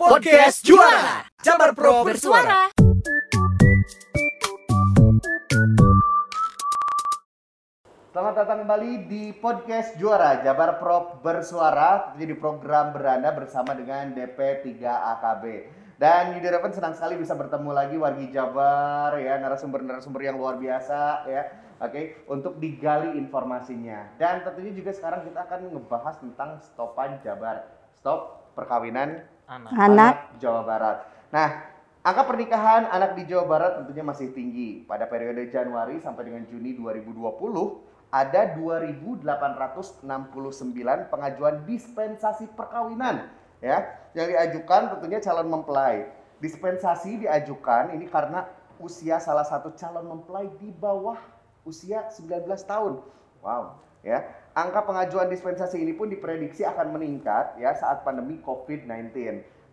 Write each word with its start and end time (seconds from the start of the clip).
Podcast 0.00 0.64
Juara 0.64 1.28
Jabar 1.44 1.76
Pro 1.76 2.00
bersuara. 2.08 2.72
Selamat 8.08 8.32
datang 8.32 8.64
kembali 8.64 9.04
di 9.12 9.36
podcast 9.36 10.00
Juara 10.00 10.40
Jabar 10.40 10.80
Pro 10.80 11.20
bersuara 11.20 12.16
di 12.16 12.24
program 12.32 12.96
beranda 12.96 13.28
bersama 13.36 13.76
dengan 13.76 14.16
DP3 14.16 14.80
AKB 14.88 15.44
Dan 16.00 16.32
Yudi 16.32 16.48
Reven 16.48 16.72
senang 16.72 16.96
sekali 16.96 17.20
bisa 17.20 17.36
bertemu 17.36 17.68
lagi 17.68 18.00
wargi 18.00 18.32
Jabar 18.32 19.12
ya 19.20 19.36
narasumber-narasumber 19.36 20.24
yang 20.24 20.40
luar 20.40 20.56
biasa 20.56 21.28
ya 21.28 21.44
Oke, 21.80 22.24
untuk 22.28 22.56
digali 22.56 23.20
informasinya. 23.20 24.16
Dan 24.16 24.44
tentunya 24.48 24.72
juga 24.72 24.96
sekarang 24.96 25.28
kita 25.28 25.44
akan 25.44 25.76
ngebahas 25.76 26.16
tentang 26.20 26.56
stopan 26.60 27.20
Jabar. 27.20 27.68
Stop 27.96 28.40
perkawinan 28.52 29.24
anak. 29.50 29.70
Anak. 29.74 30.14
Jawa 30.38 30.62
Barat. 30.62 30.96
Nah, 31.34 31.48
angka 32.06 32.22
pernikahan 32.30 32.86
anak 32.86 33.18
di 33.18 33.26
Jawa 33.26 33.44
Barat 33.50 33.72
tentunya 33.82 34.06
masih 34.06 34.30
tinggi. 34.30 34.86
Pada 34.86 35.10
periode 35.10 35.50
Januari 35.50 35.98
sampai 35.98 36.30
dengan 36.30 36.46
Juni 36.46 36.78
2020 36.78 37.90
ada 38.10 38.54
2.869 38.58 40.02
pengajuan 41.10 41.62
dispensasi 41.62 42.50
perkawinan 42.58 43.30
ya 43.62 43.86
yang 44.18 44.26
diajukan 44.34 44.96
tentunya 44.96 45.18
calon 45.22 45.48
mempelai. 45.50 46.10
Dispensasi 46.40 47.26
diajukan 47.26 47.92
ini 47.92 48.08
karena 48.08 48.48
usia 48.80 49.20
salah 49.20 49.44
satu 49.44 49.76
calon 49.76 50.08
mempelai 50.08 50.48
di 50.56 50.72
bawah 50.72 51.20
usia 51.68 52.08
19 52.08 52.48
tahun. 52.64 53.04
Wow, 53.44 53.76
ya. 54.00 54.24
Angka 54.50 54.82
pengajuan 54.82 55.30
dispensasi 55.30 55.78
ini 55.78 55.94
pun 55.94 56.10
diprediksi 56.10 56.66
akan 56.66 56.98
meningkat 56.98 57.54
ya 57.62 57.70
saat 57.78 58.02
pandemi 58.02 58.42
COVID-19. 58.42 59.14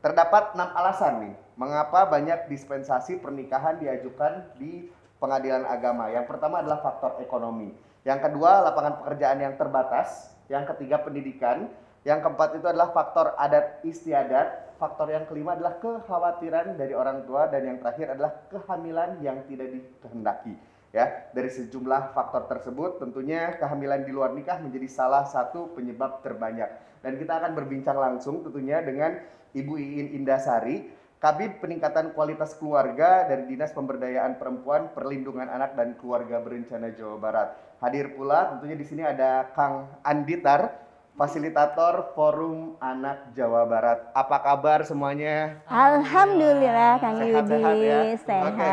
Terdapat 0.05 0.53
enam 0.53 0.69
alasan 0.77 1.13
nih 1.25 1.33
mengapa 1.57 2.05
banyak 2.05 2.45
dispensasi 2.45 3.17
pernikahan 3.17 3.81
diajukan 3.81 4.45
di 4.61 4.85
pengadilan 5.17 5.65
agama. 5.65 6.13
Yang 6.13 6.29
pertama 6.29 6.61
adalah 6.61 6.85
faktor 6.85 7.17
ekonomi. 7.25 7.73
Yang 8.05 8.29
kedua 8.29 8.69
lapangan 8.69 9.01
pekerjaan 9.01 9.41
yang 9.41 9.57
terbatas. 9.57 10.37
Yang 10.45 10.77
ketiga 10.77 11.01
pendidikan. 11.01 11.73
Yang 12.05 12.29
keempat 12.29 12.61
itu 12.61 12.69
adalah 12.69 12.93
faktor 12.93 13.33
adat 13.33 13.81
istiadat. 13.81 14.77
Faktor 14.77 15.09
yang 15.09 15.25
kelima 15.25 15.57
adalah 15.57 15.81
kekhawatiran 15.81 16.77
dari 16.77 16.93
orang 16.93 17.25
tua 17.25 17.49
dan 17.49 17.65
yang 17.65 17.81
terakhir 17.81 18.13
adalah 18.13 18.45
kehamilan 18.53 19.17
yang 19.25 19.41
tidak 19.49 19.73
dikehendaki 19.73 20.53
ya 20.97 21.29
dari 21.29 21.53
sejumlah 21.53 22.17
faktor 22.17 22.49
tersebut 22.49 22.97
tentunya 22.97 23.53
kehamilan 23.61 24.01
di 24.01 24.09
luar 24.09 24.33
nikah 24.33 24.57
menjadi 24.57 24.89
salah 24.89 25.29
satu 25.29 25.77
penyebab 25.77 26.25
terbanyak. 26.25 26.73
Dan 27.05 27.21
kita 27.21 27.37
akan 27.37 27.53
berbincang 27.53 28.01
langsung 28.01 28.41
tentunya 28.41 28.81
dengan 28.81 29.21
Ibu 29.53 29.77
Iin 29.77 30.17
Indasari 30.17 30.89
Kabid 31.17 31.61
Peningkatan 31.61 32.13
Kualitas 32.13 32.57
Keluarga 32.57 33.25
dari 33.25 33.49
Dinas 33.49 33.73
Pemberdayaan 33.73 34.37
Perempuan 34.37 34.93
Perlindungan 34.93 35.49
Anak 35.49 35.77
dan 35.77 35.93
Keluarga 35.97 36.41
Berencana 36.41 36.93
Jawa 36.93 37.17
Barat. 37.17 37.49
Hadir 37.77 38.17
pula 38.17 38.53
tentunya 38.53 38.77
di 38.77 38.85
sini 38.85 39.05
ada 39.05 39.49
Kang 39.53 39.89
Anditar 40.01 40.86
fasilitator 41.17 42.13
Forum 42.13 42.77
Anak 42.77 43.33
Jawa 43.33 43.65
Barat. 43.65 44.13
Apa 44.13 44.37
kabar 44.37 44.85
semuanya? 44.85 45.65
Alhamdulillah 45.65 47.01
Kang 47.01 47.17
Yudi 47.17 47.33
Sehat-sehat 47.33 47.75
ya. 47.81 48.01
sehat. 48.21 48.45
Oke. 48.53 48.69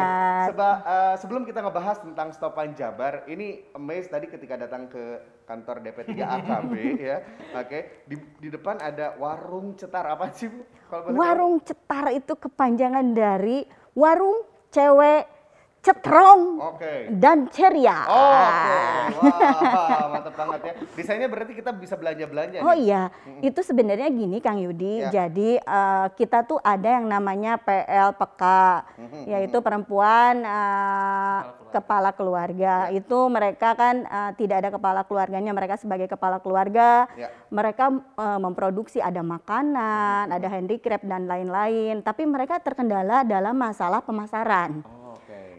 Seba- 0.53 0.83
eh, 0.85 1.15
sebelum 1.17 1.43
kita 1.49 1.65
ngebahas 1.65 2.05
tentang 2.05 2.29
stopan 2.37 2.77
Jabar, 2.77 3.25
ini 3.27 3.65
amazed 3.73 4.13
tadi 4.13 4.29
ketika 4.29 4.61
datang 4.61 4.93
ke 4.93 5.19
kantor 5.49 5.81
DP3 5.81 6.13
AKB 6.37 6.73
ya. 7.01 7.17
Oke, 7.57 8.05
di, 8.05 8.21
di 8.39 8.49
depan 8.53 8.77
ada 8.77 9.17
warung 9.17 9.73
cetar 9.73 10.05
apa 10.05 10.29
sih 10.37 10.53
Bu? 10.53 10.61
Kalau 10.93 11.01
boleh 11.01 11.17
tahu? 11.17 11.21
Warung 11.25 11.55
cetar 11.65 12.07
itu 12.13 12.33
kepanjangan 12.37 13.07
dari 13.17 13.65
warung 13.97 14.45
cewek 14.69 15.33
cetrong 15.85 16.41
Oke. 16.65 17.13
dan 17.13 17.45
ceria. 17.53 18.09
Oh, 18.09 18.17
oke. 18.17 18.81
Wah, 19.21 20.09
mantap 20.09 20.35
banget 20.35 20.61
ya. 20.65 20.73
Desainnya 20.97 21.29
berarti 21.29 21.53
kita 21.53 21.71
bisa 21.71 21.95
belanja-belanja 21.95 22.65
Oh 22.65 22.73
nih. 22.73 22.89
iya, 22.89 23.03
itu 23.39 23.61
sebenarnya 23.61 24.09
gini 24.09 24.41
Kang 24.41 24.57
Yudi. 24.57 25.05
Ya. 25.05 25.13
Jadi 25.13 25.61
eh, 25.61 26.07
kita 26.17 26.43
tuh 26.43 26.57
ada 26.59 26.89
yang 26.89 27.05
namanya 27.05 27.61
PLPK, 27.61 28.43
Mhm, 28.97 29.23
yaitu 29.29 29.61
perempuan 29.61 30.41
eh, 30.41 31.39
kepala 31.69 32.11
keluarga. 32.11 32.89
Itu 32.89 33.29
mereka 33.29 33.77
kan 33.77 34.03
eh, 34.03 34.31
tidak 34.35 34.65
ada 34.65 34.71
kepala 34.73 35.01
keluarganya, 35.05 35.53
mereka 35.53 35.77
sebagai 35.77 36.09
kepala 36.09 36.41
keluarga, 36.41 37.05
Ya. 37.13 37.29
mereka 37.51 37.93
eh, 37.93 38.39
memproduksi 38.41 38.99
ada 38.99 39.21
makanan, 39.21 40.33
ada 40.33 40.49
handicraft 40.49 41.05
dan 41.05 41.29
lain-lain. 41.29 42.01
Tapi 42.01 42.25
mereka 42.25 42.57
terkendala 42.57 43.21
dalam 43.23 43.53
masalah 43.53 44.01
pemasaran. 44.01 44.81
Oh. 44.81 45.04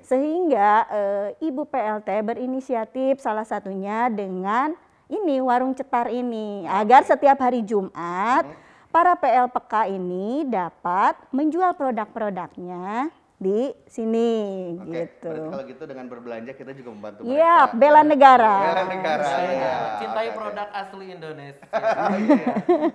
Sehingga 0.06 0.86
eh, 0.88 1.28
Ibu 1.42 1.66
PLT 1.66 2.10
berinisiatif 2.22 3.18
salah 3.18 3.42
satunya 3.42 4.06
dengan 4.08 4.78
ini 5.10 5.42
warung 5.42 5.74
cetar 5.74 6.10
ini 6.10 6.66
agar 6.66 7.02
setiap 7.02 7.38
hari 7.38 7.62
Jumat 7.62 8.46
para 8.90 9.14
PLPK 9.14 9.92
ini 9.92 10.46
dapat 10.46 11.18
menjual 11.30 11.74
produk-produknya 11.74 13.10
di 13.36 13.68
sini 13.86 14.32
Oke, 14.80 14.96
gitu. 14.96 15.28
berarti 15.28 15.50
kalau 15.52 15.64
gitu 15.68 15.84
dengan 15.84 16.06
berbelanja 16.08 16.52
kita 16.56 16.72
juga 16.72 16.90
membantu 16.90 17.20
Iya, 17.28 17.68
mereka. 17.68 17.76
bela 17.76 18.02
negara. 18.02 18.56
Bela 18.64 18.84
negara. 18.88 19.26
Saya 19.28 19.52
ya. 19.52 19.76
cintai 20.00 20.28
Oke, 20.32 20.38
produk 20.40 20.68
asli 20.72 21.06
Indonesia. 21.12 21.66
Iya. 22.16 22.46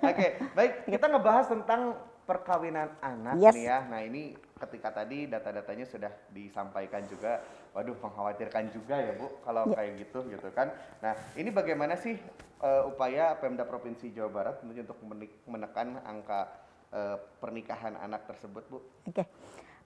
Oke, 0.01 0.27
baik 0.51 0.73
kita 0.89 1.05
ngebahas 1.07 1.45
tentang 1.45 1.81
perkawinan 2.25 2.89
anak 2.99 3.35
Yes. 3.37 3.53
nih 3.53 3.65
ya. 3.67 3.77
Nah 3.85 4.01
ini 4.01 4.33
ketika 4.61 4.93
tadi 4.93 5.25
data-datanya 5.25 5.89
sudah 5.89 6.11
disampaikan 6.29 7.01
juga, 7.09 7.41
waduh 7.73 7.97
mengkhawatirkan 7.97 8.69
juga 8.69 9.01
ya 9.01 9.17
Bu 9.17 9.41
kalau 9.41 9.65
Ya. 9.73 9.81
kayak 9.81 9.93
gitu 10.05 10.19
gitu 10.29 10.47
kan. 10.53 10.69
Nah 11.01 11.17
ini 11.33 11.49
bagaimana 11.49 11.97
sih 11.97 12.15
eh, 12.61 12.83
upaya 12.85 13.33
Pemda 13.41 13.65
Provinsi 13.65 14.13
Jawa 14.13 14.29
Barat 14.29 14.61
tentunya 14.61 14.85
untuk 14.85 15.01
menekan 15.49 15.97
angka 16.05 16.45
eh, 16.93 17.17
pernikahan 17.41 17.97
anak 17.97 18.29
tersebut 18.29 18.63
Bu? 18.69 18.77
Oke. 19.09 19.25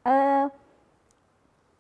Eh, 0.06 0.46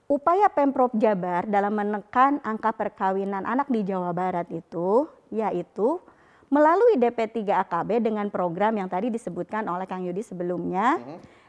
upaya 0.05 0.47
Pemprov 0.53 0.93
Jabar 0.95 1.49
dalam 1.49 1.73
menekan 1.73 2.39
angka 2.41 2.71
perkawinan 2.71 3.43
anak 3.43 3.67
di 3.67 3.83
Jawa 3.83 4.13
Barat 4.13 4.47
itu 4.53 5.09
yaitu 5.33 5.99
melalui 6.45 6.95
DP3 6.95 7.41
AKB 7.65 8.05
dengan 8.05 8.29
program 8.29 8.77
yang 8.77 8.85
tadi 8.85 9.09
disebutkan 9.09 9.65
oleh 9.65 9.89
Kang 9.89 10.05
Yudi 10.05 10.21
sebelumnya 10.21 11.01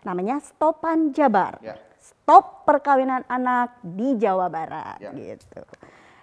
namanya 0.07 0.39
Stopan 0.39 1.11
Jabar. 1.11 1.59
Ya. 1.59 1.75
Stop 1.99 2.63
perkawinan 2.63 3.27
anak 3.27 3.83
di 3.83 4.15
Jawa 4.15 4.47
Barat 4.47 5.03
Ya. 5.03 5.11
gitu. 5.11 5.63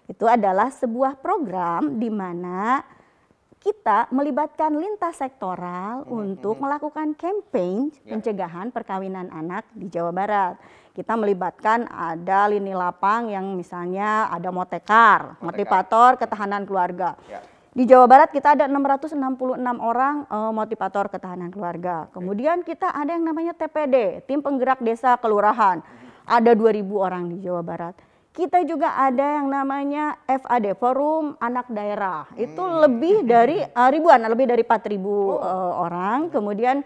Itu 0.07 0.23
adalah 0.25 0.71
sebuah 0.71 1.19
program 1.19 1.99
di 1.99 2.07
mana 2.07 2.79
kita 3.59 4.11
melibatkan 4.11 4.75
lintas 4.75 5.19
sektoral 5.19 6.03
untuk 6.05 6.59
melakukan 6.59 7.15
campaign 7.15 7.91
Ya. 8.03 8.15
pencegahan 8.15 8.71
perkawinan 8.71 9.27
anak 9.29 9.67
di 9.71 9.87
Jawa 9.87 10.11
Barat. 10.11 10.55
Kita 10.91 11.15
melibatkan 11.15 11.87
ada 11.87 12.45
lini 12.45 12.71
lapang 12.71 13.25
yang 13.25 13.55
misalnya 13.55 14.27
ada 14.29 14.51
motekar, 14.51 15.35
Motekar. 15.35 15.43
motivator 15.43 16.09
ketahanan 16.17 16.63
keluarga. 16.63 17.15
Ya. 17.25 17.39
Di 17.73 17.89
Jawa 17.89 18.05
Barat 18.05 18.29
kita 18.29 18.53
ada 18.53 18.69
666 18.69 19.17
orang 19.81 20.29
eh, 20.29 20.51
motivator 20.53 21.09
ketahanan 21.09 21.49
keluarga. 21.49 22.05
Kemudian 22.13 22.61
kita 22.61 22.93
ada 22.93 23.17
yang 23.17 23.25
namanya 23.25 23.57
TPD, 23.57 24.21
tim 24.29 24.45
penggerak 24.45 24.77
desa 24.85 25.17
kelurahan. 25.17 25.81
Ada 26.29 26.53
2000 26.53 26.85
orang 26.93 27.33
di 27.33 27.41
Jawa 27.41 27.65
Barat. 27.65 27.97
Kita 28.33 28.61
juga 28.65 28.93
ada 28.97 29.41
yang 29.41 29.49
namanya 29.49 30.21
FAD, 30.25 30.77
Forum 30.77 31.33
Anak 31.41 31.65
Daerah. 31.73 32.29
Itu 32.37 32.61
lebih 32.61 33.25
dari 33.25 33.65
eh, 33.81 33.89
ribuan, 33.89 34.21
lebih 34.21 34.53
dari 34.53 34.61
4000 34.61 34.93
eh, 34.93 35.73
orang. 35.81 36.29
Kemudian 36.29 36.85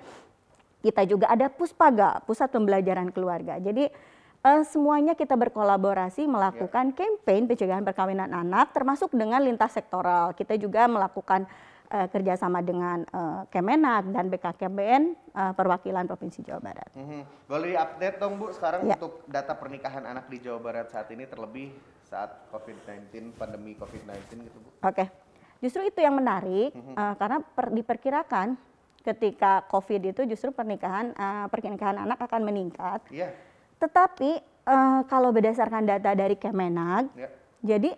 kita 0.79 1.03
juga 1.03 1.27
ada 1.27 1.51
Puspaga, 1.51 2.23
Pusat 2.23 2.47
Pembelajaran 2.55 3.11
Keluarga. 3.11 3.59
Jadi 3.59 3.91
eh, 4.39 4.63
semuanya 4.63 5.13
kita 5.13 5.33
berkolaborasi 5.33 6.25
melakukan 6.25 6.93
campaign 6.93 7.45
pencegahan 7.45 7.83
perkawinan 7.83 8.31
anak, 8.31 8.71
termasuk 8.71 9.11
dengan 9.11 9.39
lintas 9.39 9.73
sektoral. 9.73 10.33
Kita 10.33 10.55
juga 10.55 10.85
melakukan 10.85 11.45
eh, 11.87 12.07
kerjasama 12.07 12.59
dengan 12.59 13.03
eh, 13.03 13.41
Kemenak 13.47 14.11
dan 14.11 14.27
BKKBN 14.27 15.03
eh, 15.13 15.53
perwakilan 15.53 16.05
Provinsi 16.05 16.43
Jawa 16.43 16.59
Barat. 16.59 16.89
Mhm. 16.93 17.21
Boleh 17.45 17.73
update 17.75 18.17
dong 18.17 18.37
Bu 18.37 18.51
sekarang 18.51 18.83
Ya. 18.83 18.95
untuk 18.95 19.23
data 19.25 19.53
pernikahan 19.53 20.03
anak 20.03 20.27
di 20.27 20.37
Jawa 20.39 20.59
Barat 20.59 20.91
saat 20.91 21.07
ini 21.09 21.23
terlebih 21.23 21.71
saat 22.03 22.47
COVID-19 22.51 23.35
pandemi 23.35 23.75
COVID-19 23.75 24.47
gitu 24.47 24.57
Bu? 24.57 24.69
Oke, 24.79 25.11
justru 25.59 25.83
itu 25.83 25.99
yang 25.99 26.15
menarik 26.15 26.71
eh, 26.73 27.13
karena 27.15 27.39
per- 27.43 27.71
diperkirakan 27.71 28.55
ketika 28.99 29.63
COVID 29.65 30.11
itu 30.11 30.21
justru 30.25 30.51
pernikahan 30.51 31.11
eh, 31.11 31.45
pernikahan 31.47 31.95
anak 31.97 32.19
akan 32.21 32.41
meningkat. 32.43 32.99
Iya. 33.07 33.31
Tetapi 33.77 34.31
eh, 34.63 34.99
kalau 35.05 35.29
berdasarkan 35.29 35.85
data 35.85 36.11
dari 36.11 36.35
Kemenag, 36.35 37.07
Ya. 37.13 37.29
jadi 37.63 37.91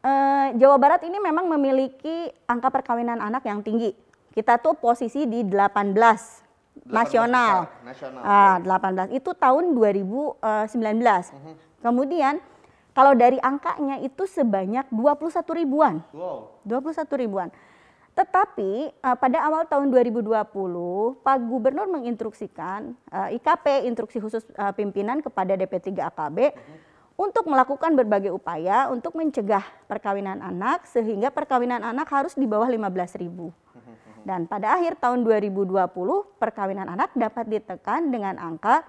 eh, 0.00 0.46
Jawa 0.54 0.76
Barat 0.76 1.02
ini 1.02 1.18
memang 1.18 1.48
memiliki 1.48 2.28
angka 2.44 2.68
perkawinan 2.70 3.18
anak 3.18 3.42
yang 3.42 3.60
tinggi. 3.60 3.92
Kita 4.30 4.56
tuh 4.56 4.72
posisi 4.72 5.26
di 5.26 5.42
18 5.42 6.46
nasional. 6.86 7.66
besar, 7.66 7.82
nasional, 7.82 8.22
Ah, 8.22 8.56
oke. 8.56 9.10
18 9.10 9.10
itu 9.10 9.30
tahun 9.34 9.74
2019. 9.74 11.34
Kemudian 11.82 12.38
kalau 12.92 13.14
dari 13.14 13.38
angkanya 13.38 13.98
itu 13.98 14.26
sebanyak 14.26 14.86
21 14.90 15.54
ribuan. 15.54 16.02
Wow. 16.14 16.62
21 16.62 17.14
ribuan. 17.16 17.48
Tetapi 18.18 18.70
eh, 18.90 19.16
pada 19.22 19.38
awal 19.46 19.70
tahun 19.70 19.94
2020 19.94 20.26
Pak 21.22 21.38
Gubernur 21.46 21.86
menginstruksikan 21.86 22.98
eh, 23.14 23.38
IKP 23.38 23.86
instruksi 23.86 24.18
khusus 24.18 24.42
eh, 24.58 24.74
pimpinan 24.74 25.22
kepada 25.22 25.54
DP3 25.54 26.02
AKB 26.10 26.50
untuk 27.14 27.46
melakukan 27.46 27.94
berbagai 27.94 28.34
upaya 28.34 28.90
untuk 28.90 29.14
mencegah 29.14 29.62
perkawinan 29.86 30.42
anak 30.42 30.86
sehingga 30.90 31.30
perkawinan 31.30 31.82
anak 31.82 32.10
harus 32.10 32.34
di 32.34 32.46
bawah 32.46 32.66
15 32.66 33.22
ribu. 33.22 33.54
Dan 34.26 34.50
pada 34.50 34.74
akhir 34.74 34.98
tahun 34.98 35.22
2020 35.22 35.78
perkawinan 36.42 36.90
anak 36.90 37.14
dapat 37.14 37.46
ditekan 37.46 38.10
dengan 38.10 38.34
angka 38.36 38.82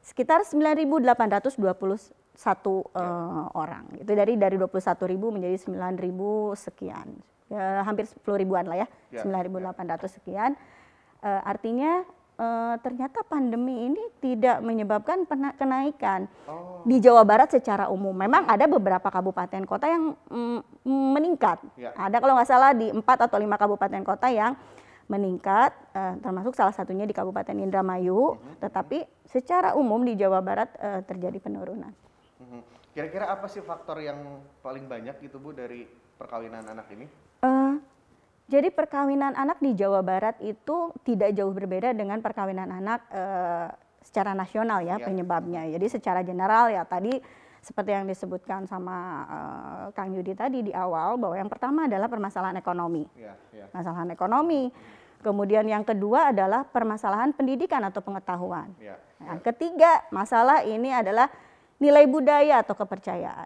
sekitar 0.00 0.48
9.821 0.48 1.52
eh, 1.52 3.44
orang. 3.52 3.84
Itu 4.00 4.12
dari 4.16 4.40
dari 4.40 4.56
21.000 4.56 5.36
menjadi 5.36 5.56
9.000 5.68 6.64
sekian. 6.64 7.08
Ya, 7.50 7.82
hampir 7.82 8.06
10 8.06 8.22
ribuan 8.38 8.62
lah 8.62 8.86
ya, 8.86 8.88
Ya, 9.10 9.26
9.800 9.26 10.06
sekian. 10.06 10.54
Eh, 11.20 11.40
artinya 11.42 12.06
eh, 12.40 12.74
ternyata 12.80 13.20
pandemi 13.26 13.90
ini 13.90 14.00
tidak 14.22 14.62
menyebabkan 14.62 15.28
pena- 15.28 15.52
kenaikan 15.52 16.24
Oh. 16.48 16.80
di 16.86 16.96
Jawa 16.96 17.20
Barat 17.20 17.52
secara 17.52 17.90
umum. 17.90 18.14
Memang 18.14 18.48
ada 18.48 18.64
beberapa 18.64 19.10
kabupaten 19.10 19.66
kota 19.66 19.84
yang 19.84 20.16
mm, 20.30 20.58
meningkat. 20.86 21.58
Ya. 21.76 21.90
Ada 21.92 22.16
kalau 22.16 22.38
nggak 22.38 22.48
salah 22.48 22.72
di 22.72 22.88
empat 22.88 23.28
atau 23.28 23.36
lima 23.36 23.58
kabupaten 23.58 24.00
kota 24.00 24.30
yang 24.30 24.54
meningkat, 25.04 25.74
eh, 25.92 26.14
termasuk 26.22 26.54
salah 26.54 26.70
satunya 26.70 27.02
di 27.02 27.10
Kabupaten 27.10 27.58
Indramayu. 27.58 28.38
Mhm. 28.38 28.62
Tetapi 28.62 28.98
secara 29.26 29.74
umum 29.74 30.00
di 30.00 30.14
Jawa 30.14 30.38
Barat 30.38 30.70
eh, 30.78 31.02
terjadi 31.02 31.42
penurunan. 31.42 31.90
Mhm. 32.38 32.62
Kira-kira 32.94 33.26
apa 33.28 33.50
sih 33.50 33.60
faktor 33.60 33.98
yang 33.98 34.16
paling 34.62 34.86
banyak 34.86 35.18
gitu 35.20 35.36
Bu 35.36 35.50
dari 35.50 35.84
perkawinan 36.16 36.62
anak 36.64 36.88
ini? 36.90 37.04
Eh, 37.40 37.74
jadi 38.50 38.68
perkawinan 38.68 39.32
anak 39.38 39.62
di 39.62 39.72
Jawa 39.72 40.02
Barat 40.02 40.36
itu 40.42 40.90
tidak 41.06 41.32
jauh 41.32 41.54
berbeda 41.54 41.94
dengan 41.94 42.18
perkawinan 42.20 42.68
anak 42.68 43.00
eh, 43.08 43.68
secara 44.00 44.32
nasional 44.34 44.80
ya 44.82 44.96
Ya. 44.98 45.06
penyebabnya. 45.06 45.68
Jadi 45.70 45.86
secara 45.88 46.20
general 46.24 46.72
ya 46.72 46.82
tadi 46.84 47.14
seperti 47.60 47.92
yang 47.92 48.08
disebutkan 48.08 48.64
sama 48.66 48.96
eh, 49.28 49.84
Kang 49.96 50.12
Yudi 50.12 50.34
tadi 50.34 50.66
di 50.66 50.72
awal 50.74 51.16
bahwa 51.16 51.36
yang 51.38 51.48
pertama 51.48 51.86
adalah 51.88 52.08
permasalahan 52.10 52.56
ekonomi. 52.58 53.04
Ya, 53.16 53.36
ya. 53.54 53.68
Permasalahan 53.70 54.10
ekonomi. 54.12 54.72
Kemudian 55.20 55.68
yang 55.68 55.84
kedua 55.84 56.32
adalah 56.32 56.64
permasalahan 56.64 57.36
pendidikan 57.36 57.84
atau 57.84 58.00
pengetahuan. 58.00 58.72
Ya. 58.80 58.96
Yang 59.20 59.52
ketiga, 59.52 60.00
masalah 60.08 60.64
ini 60.64 60.88
adalah 60.96 61.28
nilai 61.76 62.08
budaya 62.08 62.64
atau 62.64 62.72
kepercayaan. 62.72 63.44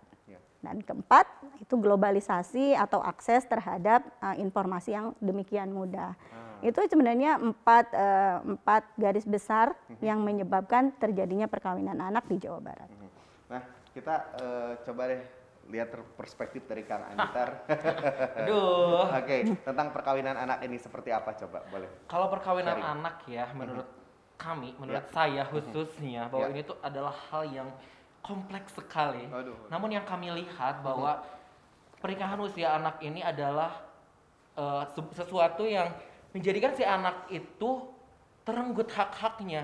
Dan 0.64 0.81
keempat, 0.81 1.28
itu 1.61 1.76
globalisasi 1.76 2.72
atau 2.72 3.05
akses 3.05 3.44
terhadap 3.44 4.00
uh, 4.19 4.32
informasi 4.34 4.96
yang 4.96 5.12
demikian 5.20 5.69
mudah. 5.70 6.16
Ah. 6.32 6.64
Itu 6.64 6.81
sebenarnya 6.88 7.37
empat, 7.37 7.93
uh, 7.93 8.40
empat 8.43 8.88
garis 8.96 9.28
besar 9.28 9.76
Mhm. 9.93 10.00
yang 10.00 10.19
menyebabkan 10.25 10.96
terjadinya 10.96 11.44
perkawinan 11.44 12.00
anak 12.00 12.25
di 12.25 12.40
Jawa 12.40 12.64
Barat. 12.64 12.88
Mhm. 12.88 13.08
Nah, 13.52 13.62
kita 13.93 14.14
eh, 14.40 14.72
coba 14.82 15.02
deh 15.06 15.22
lihat 15.69 15.93
perspektif 16.16 16.64
dari 16.64 16.82
Kang 16.82 17.05
Anitar. 17.06 17.62
Aduh. 18.43 19.06
Oke, 19.06 19.55
tentang 19.62 19.93
perkawinan 19.93 20.34
anak 20.34 20.64
ini 20.64 20.76
seperti 20.76 21.08
apa 21.08 21.37
coba 21.37 21.62
boleh? 21.69 21.87
Kalau 22.08 22.26
perkawinan 22.26 22.75
Sharing. 22.75 22.93
anak 22.99 23.16
ya, 23.28 23.44
menurut 23.52 23.87
kami, 24.34 24.75
menurut 24.76 25.05
Ya. 25.05 25.12
saya 25.12 25.43
khususnya 25.46 26.26
bahwa 26.26 26.49
Ya. 26.49 26.52
ini 26.52 26.61
tuh 26.64 26.76
adalah 26.82 27.14
hal 27.31 27.46
yang 27.46 27.69
kompleks 28.25 28.73
sekali. 28.73 29.29
Aduh. 29.29 29.69
Namun 29.69 29.93
yang 29.93 30.03
kami 30.03 30.32
lihat 30.32 30.81
bahwa 30.81 31.21
pernikahan 32.00 32.41
usia 32.41 32.73
anak 32.75 32.99
ini 32.99 33.21
adalah 33.21 33.85
se- 34.91 35.15
sesuatu 35.15 35.69
yang 35.69 35.93
menjadikan 36.32 36.73
si 36.73 36.82
anak 36.82 37.29
itu 37.29 37.85
terenggut 38.43 38.88
hak-haknya. 38.88 39.62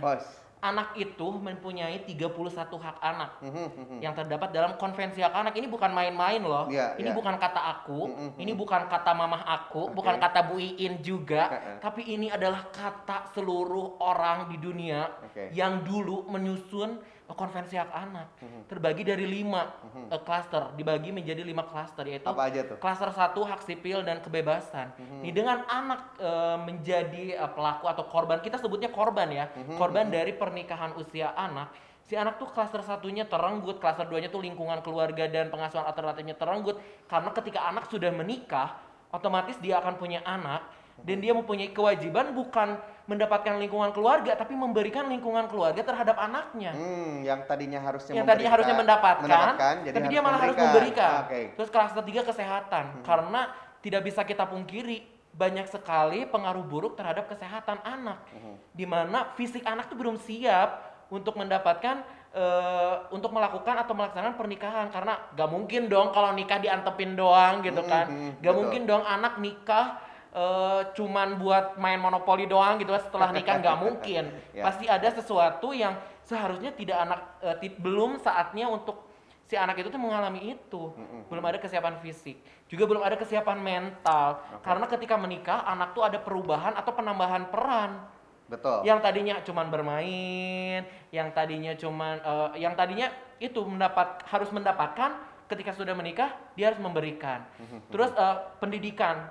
Anak 0.61 0.93
itu 0.93 1.25
mempunyai 1.33 2.05
31 2.05 2.37
hak 2.77 3.01
anak 3.01 3.41
Mhm, 3.41 3.69
mhm. 3.81 3.97
yang 4.05 4.13
terdapat 4.13 4.53
dalam 4.53 4.77
konvensi 4.77 5.25
hak 5.25 5.33
anak 5.33 5.57
ini 5.57 5.65
bukan 5.65 5.89
main-main 5.89 6.37
loh. 6.37 6.69
Iya, 6.69 7.01
ini 7.01 7.09
iya. 7.09 7.17
bukan 7.17 7.41
kata 7.41 7.61
aku, 7.65 8.13
Mm-mm. 8.13 8.31
ini 8.37 8.53
bukan 8.53 8.85
kata 8.85 9.17
mamah 9.17 9.41
aku, 9.49 9.89
Oke. 9.89 9.97
bukan 9.97 10.21
kata 10.21 10.53
Bu 10.53 10.61
Iin 10.61 11.01
juga, 11.01 11.49
tapi 11.81 12.05
ini 12.05 12.29
adalah 12.29 12.69
kata 12.69 13.33
seluruh 13.33 14.05
orang 14.05 14.53
di 14.53 14.61
dunia 14.61 15.09
Oke. 15.25 15.49
yang 15.57 15.81
dulu 15.81 16.29
menyusun 16.29 17.01
konvensi 17.35 17.75
hak 17.79 17.91
anak. 17.91 18.29
Mhm. 18.43 18.61
Terbagi 18.71 19.03
dari 19.07 19.27
lima 19.27 19.67
eh, 20.11 20.23
klaster, 20.23 20.75
dibagi 20.75 21.11
menjadi 21.11 21.43
lima 21.43 21.67
klaster 21.67 22.07
yaitu 22.07 22.29
Apa 22.29 22.51
aja 22.51 22.61
tuh? 22.67 22.77
Klaster 22.79 23.11
satu 23.11 23.47
hak 23.47 23.63
sipil 23.65 24.03
dan 24.03 24.23
kebebasan. 24.23 24.95
Mhm. 24.97 25.21
Nih 25.23 25.33
dengan 25.35 25.59
anak 25.67 26.17
eh, 26.19 26.59
menjadi 26.63 27.25
eh, 27.39 27.51
pelaku 27.51 27.87
atau 27.91 28.05
korban, 28.07 28.39
kita 28.43 28.59
sebutnya 28.59 28.91
korban 28.91 29.29
ya, 29.31 29.51
Mhm, 29.55 29.77
korban 29.79 30.07
dari 30.09 30.35
pernikahan 30.35 30.95
usia 30.99 31.35
anak. 31.35 31.71
Si 32.11 32.19
anak 32.19 32.43
tuh 32.43 32.51
klaster 32.51 32.83
satunya 32.83 33.23
terenggut, 33.23 33.79
klaster 33.79 34.03
duanya 34.03 34.27
tuh 34.27 34.43
lingkungan 34.43 34.83
keluarga 34.83 35.31
dan 35.31 35.47
pengasuhan 35.47 35.87
alternatifnya 35.87 36.35
terenggut 36.35 36.83
karena 37.07 37.31
ketika 37.31 37.71
anak 37.71 37.87
sudah 37.87 38.11
menikah, 38.11 38.83
otomatis 39.15 39.55
dia 39.63 39.79
akan 39.79 39.95
punya 39.95 40.19
anak 40.27 40.80
dan 41.01 41.17
dia 41.19 41.33
mempunyai 41.33 41.71
kewajiban 41.71 42.31
bukan 42.31 42.77
mendapatkan 43.05 43.59
lingkungan 43.59 43.91
keluarga 43.91 44.37
tapi 44.37 44.55
memberikan 44.55 45.09
lingkungan 45.09 45.51
keluarga 45.51 45.83
terhadap 45.83 46.15
anaknya 46.15 46.71
Hmm, 46.71 47.25
yang 47.25 47.43
tadinya 47.43 47.81
harusnya 47.81 48.13
yang 48.13 48.23
tadinya 48.25 48.53
harusnya 48.53 48.77
memberikan- 48.77 49.01
mendapatkan, 49.03 49.25
mendapatkan, 49.27 49.75
jadi 49.83 49.95
tapi 49.97 50.07
dia 50.07 50.21
malah 50.21 50.39
harus 50.39 50.57
memberikan. 50.57 51.13
Oke. 51.25 51.41
Terus 51.57 51.71
kelas 51.71 51.93
ketiga 51.97 52.21
kesehatan, 52.23 52.85
karena 53.03 53.41
tidak 53.81 54.03
bisa 54.05 54.21
kita 54.23 54.45
pungkiri 54.45 55.03
banyak 55.33 55.67
sekali 55.67 56.27
pengaruh 56.27 56.63
buruk 56.63 56.95
terhadap 56.95 57.27
kesehatan 57.27 57.79
anak, 57.81 58.19
Mhm. 58.31 58.55
di 58.73 58.85
mana 58.85 59.31
fisik 59.33 59.63
anak 59.63 59.87
tuh 59.87 59.97
belum 59.97 60.15
siap 60.17 60.69
untuk 61.09 61.35
mendapatkan 61.35 62.03
eh, 62.31 62.95
untuk 63.11 63.35
melakukan 63.35 63.75
atau 63.77 63.91
melaksanakan 63.91 64.39
pernikahan 64.39 64.87
karena 64.87 65.19
gak 65.35 65.51
mungkin 65.51 65.91
dong 65.91 66.15
kalau 66.15 66.31
nikah 66.31 66.63
diantepin 66.63 67.19
doang 67.19 67.59
gitu 67.59 67.83
kan, 67.83 68.07
Mhm, 68.07 68.31
gak 68.39 68.47
betul. 68.47 68.55
mungkin 68.55 68.83
dong 68.87 69.03
anak 69.03 69.43
nikah 69.43 69.99
eh, 70.31 70.83
cuman 70.95 71.37
buat 71.37 71.77
main 71.77 71.99
monopoli 71.99 72.47
doang 72.47 72.79
gitu 72.79 72.95
setelah 72.97 73.31
nikah 73.31 73.59
nggak 73.59 73.77
mungkin. 73.85 74.25
Ya. 74.51 74.65
pasti 74.65 74.87
ada 74.87 75.09
sesuatu 75.11 75.71
yang 75.71 75.95
seharusnya 76.23 76.71
tidak 76.73 76.99
anak 77.03 77.21
eh, 77.43 77.57
ti- 77.59 77.77
belum 77.77 78.19
saatnya 78.19 78.67
untuk 78.67 79.07
si 79.45 79.59
anak 79.59 79.83
itu 79.83 79.91
tuh 79.91 79.99
mengalami 79.99 80.55
itu. 80.55 80.95
Mm-mm. 80.95 81.27
belum 81.27 81.43
ada 81.43 81.59
kesiapan 81.59 81.99
fisik 81.99 82.39
juga 82.71 82.87
belum 82.87 83.03
ada 83.03 83.19
kesiapan 83.19 83.59
mental. 83.59 84.39
Karena 84.63 84.87
ketika 84.87 85.19
menikah 85.19 85.67
anak 85.67 85.91
tuh 85.91 86.07
ada 86.07 86.23
perubahan 86.23 86.79
atau 86.79 86.95
penambahan 86.95 87.51
peran. 87.51 88.07
Betul. 88.51 88.83
yang 88.83 88.99
tadinya 88.99 89.39
cuman 89.47 89.71
bermain 89.71 90.83
yang 91.15 91.31
tadinya 91.31 91.71
cuman 91.75 92.19
eh, 92.19 92.67
yang 92.67 92.75
tadinya 92.75 93.07
itu 93.39 93.63
mendapat 93.63 94.27
harus 94.27 94.51
mendapatkan 94.51 95.15
ketika 95.47 95.71
sudah 95.71 95.95
menikah 95.95 96.35
dia 96.55 96.71
harus 96.75 96.83
memberikan. 96.83 97.47
Terus 97.91 98.11
eh, 98.11 98.37
pendidikan 98.59 99.31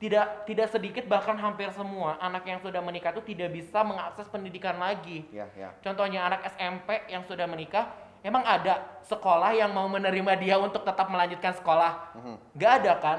tidak 0.00 0.48
tidak 0.48 0.72
sedikit 0.72 1.04
bahkan 1.04 1.36
hampir 1.36 1.68
semua 1.76 2.16
anak 2.24 2.48
yang 2.48 2.56
sudah 2.64 2.80
menikah 2.80 3.12
itu 3.12 3.36
tidak 3.36 3.52
bisa 3.52 3.84
mengakses 3.84 4.26
pendidikan 4.32 4.80
lagi 4.80 5.28
Ya, 5.28 5.44
ya. 5.52 5.76
Contohnya 5.84 6.24
anak 6.24 6.48
SMP 6.56 7.04
yang 7.12 7.22
sudah 7.28 7.44
menikah, 7.44 7.92
emang 8.24 8.40
ada 8.42 8.98
sekolah 9.04 9.52
yang 9.52 9.70
mau 9.76 9.84
menerima 9.92 10.32
dia 10.40 10.56
untuk 10.56 10.82
tetap 10.88 11.06
melanjutkan 11.12 11.52
sekolah? 11.52 12.16
Mhm. 12.16 12.36
Nggak 12.56 12.72
ada 12.80 12.92
kan? 12.96 13.18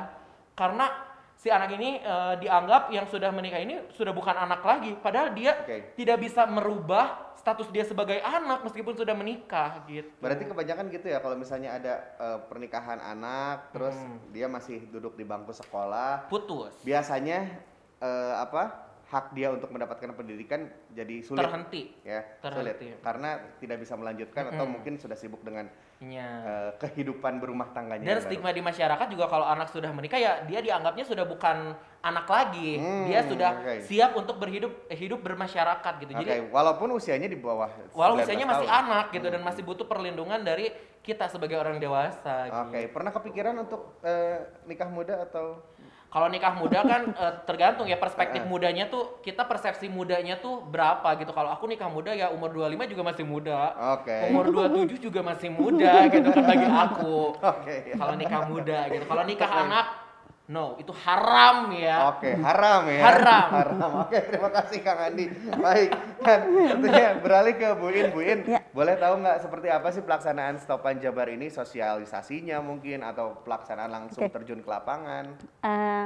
Karena 0.58 1.11
si 1.42 1.50
anak 1.50 1.74
ini 1.74 1.98
eh, 1.98 2.34
dianggap 2.38 2.94
yang 2.94 3.10
sudah 3.10 3.34
menikah 3.34 3.58
ini 3.58 3.90
sudah 3.98 4.14
bukan 4.14 4.38
anak 4.38 4.62
lagi, 4.62 4.94
padahal 4.94 5.34
dia 5.34 5.58
Oke. 5.66 5.98
tidak 5.98 6.22
bisa 6.22 6.46
merubah 6.46 7.34
status 7.34 7.66
dia 7.74 7.82
sebagai 7.82 8.22
anak 8.22 8.62
meskipun 8.62 8.94
sudah 8.94 9.18
menikah 9.18 9.82
gitu. 9.90 10.06
Berarti 10.22 10.46
kebanyakan 10.46 10.94
gitu 10.94 11.10
ya 11.10 11.18
kalau 11.18 11.34
misalnya 11.34 11.82
ada 11.82 11.94
eh, 12.22 12.40
pernikahan 12.46 13.02
anak 13.02 13.74
terus 13.74 13.98
Hmm. 13.98 14.22
dia 14.30 14.46
masih 14.46 14.86
duduk 14.94 15.18
di 15.18 15.26
bangku 15.26 15.50
sekolah, 15.50 16.30
putus, 16.30 16.78
biasanya 16.86 17.50
eh, 17.98 18.34
apa? 18.38 18.91
Hak 19.12 19.36
dia 19.36 19.52
untuk 19.52 19.68
mendapatkan 19.70 20.08
pendidikan 20.10 20.66
jadi 20.90 21.20
sulit 21.20 21.44
terhenti. 21.44 21.92
ya, 22.02 22.24
sulit 22.40 22.80
terhenti. 22.80 22.96
karena 22.98 23.30
tidak 23.60 23.78
bisa 23.78 23.94
melanjutkan 23.94 24.48
atau 24.48 24.64
Mm-mm. 24.64 24.72
mungkin 24.72 24.96
sudah 24.96 25.14
sibuk 25.14 25.44
dengan 25.44 25.68
Ya. 26.00 26.26
eh, 26.42 26.72
kehidupan 26.80 27.38
berumah 27.38 27.70
tangganya. 27.70 28.02
Dan 28.02 28.10
yang 28.10 28.18
baru. 28.18 28.26
stigma 28.26 28.50
di 28.50 28.64
masyarakat 28.64 29.08
juga 29.08 29.28
kalau 29.28 29.46
anak 29.46 29.70
sudah 29.70 29.92
menikah 29.92 30.18
ya 30.18 30.42
dia 30.42 30.58
dianggapnya 30.60 31.04
sudah 31.04 31.24
bukan 31.24 31.76
anak 32.02 32.26
lagi. 32.26 32.80
Hmm, 32.80 33.06
dia 33.06 33.22
sudah 33.22 33.52
oke. 33.54 33.76
siap 33.84 34.12
untuk 34.16 34.36
berhidup 34.38 34.72
eh, 34.88 34.98
hidup 34.98 35.20
bermasyarakat 35.20 35.94
gitu. 36.00 36.10
Oke, 36.10 36.24
Jadi 36.24 36.48
walaupun 36.48 36.90
usianya 36.92 37.28
di 37.28 37.36
bawah 37.36 37.70
walau 37.92 38.16
19 38.16 38.24
usianya 38.24 38.46
masih 38.48 38.66
tahun. 38.66 38.82
anak 38.82 39.06
gitu 39.12 39.28
Hmm. 39.28 39.36
dan 39.36 39.42
masih 39.44 39.62
butuh 39.62 39.86
perlindungan 39.86 40.40
dari 40.40 40.72
kita 41.02 41.28
sebagai 41.28 41.56
orang 41.56 41.78
dewasa. 41.78 42.50
Oke, 42.64 42.80
gitu. 42.80 42.94
pernah 42.94 43.12
kepikiran 43.12 43.56
untuk 43.60 44.02
eh, 44.02 44.40
nikah 44.66 44.88
muda 44.88 45.22
atau 45.22 45.62
Kalau 46.12 46.28
nikah 46.28 46.52
muda 46.60 46.84
kan 46.84 47.02
eh, 47.24 47.34
tergantung 47.48 47.88
ya 47.88 47.96
perspektif 47.96 48.44
Eh. 48.44 48.50
mudanya 48.52 48.92
tuh 48.92 49.24
kita 49.24 49.48
persepsi 49.48 49.88
mudanya 49.88 50.36
tuh 50.44 50.60
berapa 50.60 51.16
gitu. 51.16 51.32
Kalau 51.32 51.56
aku 51.56 51.72
nikah 51.72 51.88
muda 51.88 52.12
ya 52.12 52.28
umur 52.36 52.52
25 52.52 52.92
juga 52.92 53.04
masih 53.08 53.24
muda. 53.24 53.72
Oke. 53.96 54.28
Umur 54.28 54.46
27 54.52 55.00
juga 55.00 55.24
masih 55.24 55.48
muda 55.56 56.04
gitu 56.14 56.28
kan 56.36 56.44
bagi 56.44 56.68
aku. 56.68 57.40
Oke. 57.40 57.96
Kalau 57.96 58.14
nikah 58.20 58.42
muda 58.44 58.80
gitu. 58.92 59.04
Kalau 59.08 59.24
nikah 59.24 59.50
anak 59.50 59.86
no, 60.52 60.76
itu 60.76 60.92
haram 61.08 61.72
ya. 61.72 62.12
Oke, 62.12 62.36
haram 62.36 62.84
ya. 62.92 63.02
Haram. 63.08 63.48
Haram. 63.64 63.92
Oke, 64.04 64.20
terima 64.28 64.52
kasih 64.52 64.84
Kang 64.84 65.00
Andi. 65.00 65.32
Baik, 65.48 65.96
dan 66.20 66.40
tentunya 66.76 67.08
beralih 67.24 67.56
ke 67.56 67.68
Bu 67.80 67.88
In. 67.88 68.06
Bu 68.12 68.20
In, 68.20 68.40
Ya. 68.44 68.60
boleh 68.76 69.00
tahu 69.00 69.24
nggak 69.24 69.48
seperti 69.48 69.68
apa 69.72 69.88
sih 69.96 70.04
pelaksanaan 70.04 70.60
Stopan 70.60 71.00
Jabar 71.00 71.32
ini? 71.32 71.48
Sosialisasinya 71.48 72.60
mungkin 72.60 73.00
atau 73.00 73.40
pelaksanaan 73.48 73.88
langsung 73.88 74.28
Oke. 74.28 74.34
terjun 74.36 74.60
ke 74.60 74.68
lapangan? 74.68 75.40
Eh, 75.64 76.06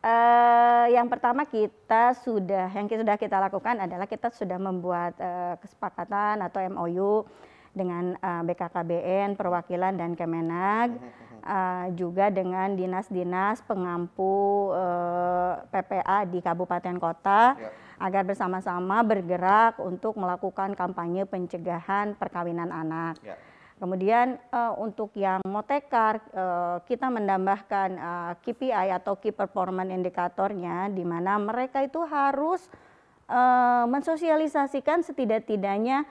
eh, 0.00 0.84
yang 0.96 1.12
pertama 1.12 1.44
kita 1.44 2.16
sudah 2.16 2.72
yang 2.72 2.88
sudah 2.88 3.20
kita 3.20 3.36
lakukan 3.36 3.76
adalah 3.84 4.08
kita 4.08 4.32
sudah 4.32 4.56
membuat 4.56 5.12
eh, 5.20 5.54
kesepakatan 5.60 6.40
atau 6.40 6.64
MOU 6.64 7.28
dengan 7.76 8.16
eh, 8.16 8.42
BKKBN, 8.48 9.36
perwakilan 9.36 9.94
dan 10.00 10.16
Kemenag, 10.16 10.96
eh, 11.40 11.86
juga 11.94 12.28
dengan 12.28 12.72
dinas-dinas 12.72 13.64
pengampu 13.64 14.70
eh, 14.72 15.52
PPA 15.68 16.24
di 16.24 16.38
kabupaten 16.38 16.96
kota 16.96 17.56
Ya. 17.56 17.70
agar 18.00 18.24
bersama-sama 18.24 19.00
bergerak 19.02 19.76
untuk 19.76 20.16
melakukan 20.16 20.72
kampanye 20.72 21.24
pencegahan 21.24 22.16
perkawinan 22.16 22.68
anak. 22.68 23.20
Ya. 23.20 23.36
Kemudian 23.76 24.36
eh, 24.36 24.72
untuk 24.76 25.16
yang 25.16 25.40
motekar 25.44 26.20
eh, 26.30 26.76
kita 26.84 27.08
menambahkan 27.08 27.88
eh, 27.92 28.32
KPI 28.40 28.92
atau 28.92 29.16
Key 29.16 29.32
Performance 29.32 29.88
Indicatornya 29.88 30.92
di 30.92 31.00
mana 31.00 31.40
mereka 31.40 31.80
itu 31.80 32.00
harus 32.04 32.68
eh, 33.24 33.84
mensosialisasikan 33.88 35.00
setidak-tidaknya 35.00 36.04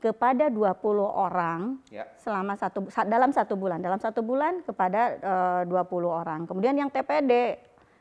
kepada 0.00 0.48
20 0.48 0.80
orang 1.04 1.78
Ya. 1.88 2.08
selama 2.16 2.56
satu 2.56 2.88
sa- 2.88 3.04
dalam 3.04 3.30
satu 3.30 3.54
bulan 3.54 3.78
dalam 3.78 4.00
satu 4.00 4.20
bulan 4.20 4.64
kepada 4.64 5.00
eh, 5.14 5.62
20 5.68 5.76
orang. 6.08 6.48
Kemudian 6.48 6.74
yang 6.74 6.88
TPD 6.88 7.60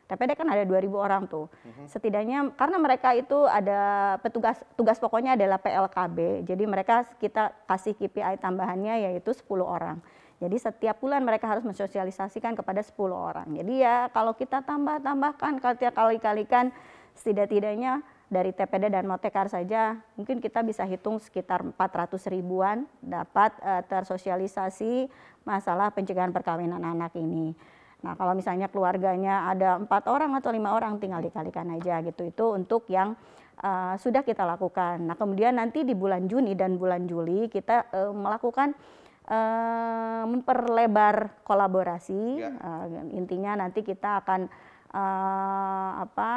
TPD 0.10 0.34
kan 0.34 0.50
ada 0.50 0.66
2000 0.66 0.98
orang 0.98 1.30
tuh. 1.30 1.46
Setidaknya 1.86 2.50
karena 2.58 2.82
mereka 2.82 3.14
itu 3.14 3.46
ada 3.46 3.78
petugas 4.18 4.58
tugas 4.74 4.98
pokoknya 4.98 5.38
adalah 5.38 5.62
PLKB. 5.62 6.50
Jadi 6.50 6.64
mereka 6.66 7.06
kita 7.22 7.54
kasih 7.70 7.94
KPI 7.94 8.42
tambahannya 8.42 9.06
yaitu 9.06 9.30
10 9.30 9.62
orang. 9.62 10.02
Jadi 10.42 10.56
setiap 10.58 10.98
bulan 10.98 11.22
mereka 11.22 11.46
harus 11.46 11.62
mensosialisasikan 11.62 12.58
kepada 12.58 12.82
10 12.82 12.96
orang. 13.14 13.54
Jadi 13.54 13.86
ya 13.86 14.10
kalau 14.10 14.34
kita 14.34 14.66
tambah-tambahkan 14.66 15.62
kali-kalikan 15.94 16.74
setidak-tidaknya 17.14 18.02
dari 18.30 18.54
TPD 18.54 18.94
dan 18.94 19.10
Motekar 19.10 19.50
saja 19.50 19.98
mungkin 20.14 20.38
kita 20.38 20.62
bisa 20.62 20.86
hitung 20.86 21.18
sekitar 21.18 21.66
400 21.66 22.22
ribuan 22.30 22.86
dapat 23.02 23.58
eh, 23.60 23.84
tersosialisasi 23.90 25.10
masalah 25.44 25.90
pencegahan 25.90 26.30
perkawinan 26.30 26.80
anak 26.86 27.18
ini. 27.18 27.58
Nah 28.06 28.14
kalau 28.16 28.38
misalnya 28.38 28.70
keluarganya 28.70 29.50
ada 29.50 29.82
empat 29.82 30.08
orang 30.08 30.38
atau 30.38 30.54
lima 30.54 30.72
orang 30.78 31.02
tinggal 31.02 31.20
dikalikan 31.20 31.68
aja 31.74 32.00
gitu 32.06 32.30
itu 32.30 32.46
untuk 32.54 32.86
yang 32.88 33.18
eh, 33.66 33.98
sudah 33.98 34.22
kita 34.22 34.46
lakukan. 34.46 35.02
Nah 35.10 35.18
kemudian 35.18 35.58
nanti 35.58 35.82
di 35.82 35.98
bulan 35.98 36.30
Juni 36.30 36.54
dan 36.54 36.78
bulan 36.78 37.10
Juli 37.10 37.50
kita 37.50 37.90
eh, 37.92 38.14
melakukan 38.14 38.78
memperlebar 40.26 41.46
kolaborasi. 41.46 42.42
Ya. 42.42 42.50
Intinya 43.14 43.62
nanti 43.62 43.86
kita 43.86 44.26
akan 44.26 44.50
eh, 44.90 45.90
apa 46.02 46.32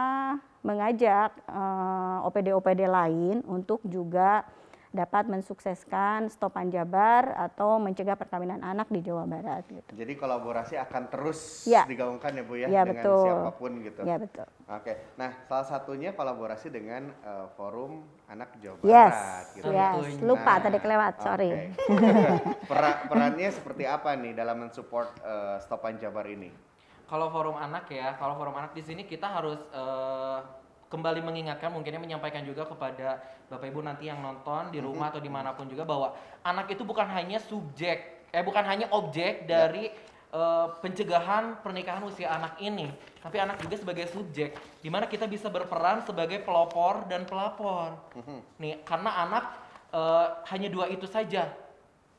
mengajak 0.63 1.35
eh, 1.43 2.19
OPD-OPD 2.23 2.81
lain 2.85 3.43
untuk 3.45 3.83
juga 3.83 4.47
dapat 4.93 5.25
mensukseskan 5.25 6.29
stopan 6.29 6.69
jabar 6.69 7.33
atau 7.33 7.81
mencegah 7.81 8.13
perkawinan 8.13 8.61
anak 8.61 8.93
di 8.93 9.01
Jawa 9.01 9.25
Barat 9.25 9.65
gitu. 9.65 9.89
Jadi 9.89 10.13
kolaborasi 10.15 10.77
akan 10.77 11.09
terus 11.09 11.65
Ya. 11.65 11.89
digaungkan 11.89 12.29
ya 12.31 12.45
Bu 12.45 12.55
ya, 12.55 12.69
Ya, 12.69 12.85
dengan 12.85 13.01
betul. 13.01 13.25
siapa 13.25 13.51
pun 13.57 13.73
gitu. 13.81 14.01
Ya 14.05 14.17
betul. 14.21 14.45
Oke, 14.69 14.93
nah 15.17 15.33
salah 15.43 15.65
satunya 15.65 16.13
kolaborasi 16.13 16.69
dengan 16.69 17.09
eh, 17.09 17.47
Forum 17.57 18.05
Anak 18.29 18.53
Jawa 18.61 18.85
Yes, 18.85 19.17
Barat. 19.17 19.45
gitu. 19.57 19.73
yes. 19.73 20.05
Lupa 20.21 20.45
Nah, 20.51 20.59
tadi 20.61 20.79
kelewat, 20.79 21.15
sorry. 21.19 21.51
oke. 21.51 21.65
Pera- 22.71 23.01
perannya 23.09 23.49
seperti 23.49 23.85
apa 23.85 24.13
nih 24.13 24.37
dalam 24.37 24.61
mensupport 24.61 25.09
eh, 25.19 25.57
Stopan 25.65 25.97
Jabar 25.97 26.29
ini? 26.29 26.53
Kalau 27.13 27.29
forum 27.29 27.61
anak 27.61 27.93
ya, 27.93 28.17
kalau 28.17 28.41
forum 28.41 28.57
anak 28.57 28.73
di 28.73 28.81
sini 28.81 29.05
kita 29.05 29.29
harus 29.29 29.61
eh, 29.69 30.39
kembali 30.89 31.21
mengingatkan, 31.21 31.69
mungkinnya 31.69 32.01
menyampaikan 32.01 32.41
juga 32.41 32.65
kepada 32.65 33.21
bapak 33.53 33.69
ibu 33.69 33.85
nanti 33.85 34.09
yang 34.09 34.25
nonton 34.25 34.73
di 34.73 34.81
rumah 34.81 35.13
atau 35.13 35.21
di 35.21 35.29
mana 35.29 35.53
pun 35.53 35.69
juga 35.69 35.85
bahwa 35.85 36.17
anak 36.41 36.73
itu 36.73 36.89
bukan 36.89 37.05
hanya 37.13 37.37
subjek, 37.37 38.33
eh 38.33 38.41
bukan 38.41 38.65
hanya 38.65 38.89
objek 38.97 39.45
dari 39.45 39.93
eh, 40.33 40.67
pencegahan 40.81 41.61
pernikahan 41.61 42.01
usia 42.01 42.33
anak 42.33 42.57
ini, 42.65 42.89
tapi 43.21 43.37
anak 43.37 43.61
juga 43.61 43.77
sebagai 43.77 44.09
subjek, 44.09 44.57
di 44.81 44.89
mana 44.89 45.05
kita 45.05 45.29
bisa 45.29 45.53
berperan 45.53 46.01
sebagai 46.09 46.41
pelopor 46.41 47.05
dan 47.13 47.29
pelapor. 47.29 47.93
Nih, 48.57 48.81
karena 48.89 49.21
anak 49.21 49.45
eh, 49.93 50.27
hanya 50.49 50.73
dua 50.73 50.89
itu 50.89 51.05
saja 51.05 51.53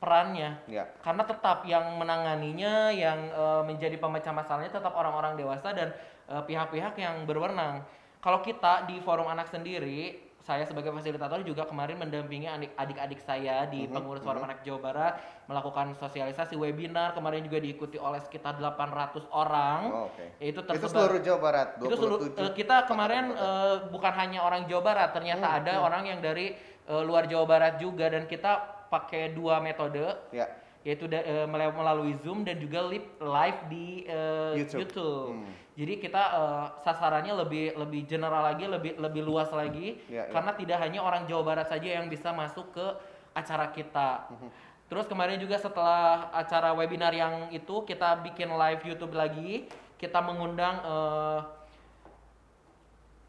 perannya. 0.04 0.60
Ya. 0.68 0.84
Karena 1.00 1.24
tetap 1.24 1.64
yang 1.64 1.96
menanganinya, 1.96 2.92
yang 2.92 3.18
eh, 3.26 3.62
menjadi 3.64 3.96
pemecah 3.96 4.30
masalahnya 4.30 4.68
tetap 4.70 4.92
orang-orang 4.92 5.34
dewasa 5.34 5.72
dan 5.72 5.96
eh, 6.28 6.42
pihak-pihak 6.42 6.92
yang 6.94 7.24
berwenang. 7.24 7.80
Kalau 8.20 8.40
kita 8.40 8.84
di 8.84 9.00
forum 9.00 9.24
anak 9.26 9.48
sendiri, 9.48 10.16
saya 10.38 10.64
sebagai 10.64 10.92
fasilitator 10.92 11.40
juga 11.40 11.64
kemarin 11.64 11.96
mendampingi 11.98 12.44
adik- 12.44 12.72
adik-adik 12.74 13.16
saya 13.18 13.64
di 13.64 13.84
pengurus 13.86 14.20
forum 14.20 14.44
anak 14.44 14.60
Jawa 14.60 14.80
Barat 14.82 15.12
melakukan 15.46 15.92
sosialisasi 15.94 16.52
webinar. 16.54 17.12
Kemarin 17.12 17.40
juga 17.42 17.60
diikuti 17.60 17.96
oleh 17.96 18.20
sekitar 18.20 18.56
800 18.56 19.24
orang. 19.30 19.80
Oh, 19.88 20.04
Oke. 20.08 20.36
Itu 20.38 20.60
Itu 20.60 20.68
tersebar- 20.68 21.08
seluruh 21.08 21.20
Jawa 21.22 21.38
Barat. 21.40 21.68
itu 21.78 21.94
seluruh 21.94 22.18
27 22.28 22.44
eh, 22.44 22.52
kita 22.54 22.76
kemarin 22.84 23.24
eh, 23.32 23.74
bukan 23.88 24.12
hanya 24.14 24.40
orang 24.42 24.62
Jawa 24.64 24.82
Barat, 24.84 25.08
ternyata 25.12 25.46
Hmm, 25.46 25.58
ada 25.60 25.72
orang 25.80 26.04
yang 26.06 26.20
dari 26.20 26.52
luar 26.84 27.24
Jawa 27.24 27.48
Barat 27.48 27.80
juga 27.80 28.12
dan 28.12 28.28
kita 28.28 28.73
pakai 28.94 29.34
dua 29.34 29.58
metode 29.58 30.06
ya. 30.30 30.46
yaitu 30.84 31.08
da- 31.08 31.24
mele- 31.48 31.72
melalui 31.72 32.14
Zoom 32.22 32.44
dan 32.44 32.60
juga 32.60 32.84
live 33.18 33.60
di 33.66 34.04
eh, 34.06 34.52
YouTube. 34.60 34.80
YouTube. 34.86 35.32
Hmm. 35.42 35.52
Jadi 35.74 35.94
kita 35.98 36.22
eh, 36.22 36.64
sasarannya 36.80 37.34
lebih 37.34 37.74
lebih 37.74 38.06
general 38.06 38.46
lagi, 38.46 38.68
lebih 38.68 38.94
lebih 38.94 39.22
luas 39.24 39.50
lagi 39.50 39.98
Ya, 40.06 40.28
ya. 40.28 40.30
karena 40.30 40.52
tidak 40.54 40.78
hanya 40.78 41.00
orang 41.00 41.26
Jawa 41.26 41.42
Barat 41.42 41.66
saja 41.66 41.88
yang 41.98 42.06
bisa 42.06 42.30
masuk 42.30 42.70
ke 42.70 42.86
acara 43.34 43.72
kita. 43.74 44.30
Hmm. 44.30 44.50
Terus 44.84 45.08
kemarin 45.08 45.40
juga 45.40 45.56
setelah 45.56 46.28
acara 46.30 46.70
webinar 46.70 47.10
yang 47.10 47.48
itu 47.50 47.82
kita 47.82 48.20
bikin 48.22 48.52
live 48.52 48.84
YouTube 48.84 49.16
lagi, 49.16 49.66
kita 49.96 50.20
mengundang 50.20 50.78
eh, 50.84 51.38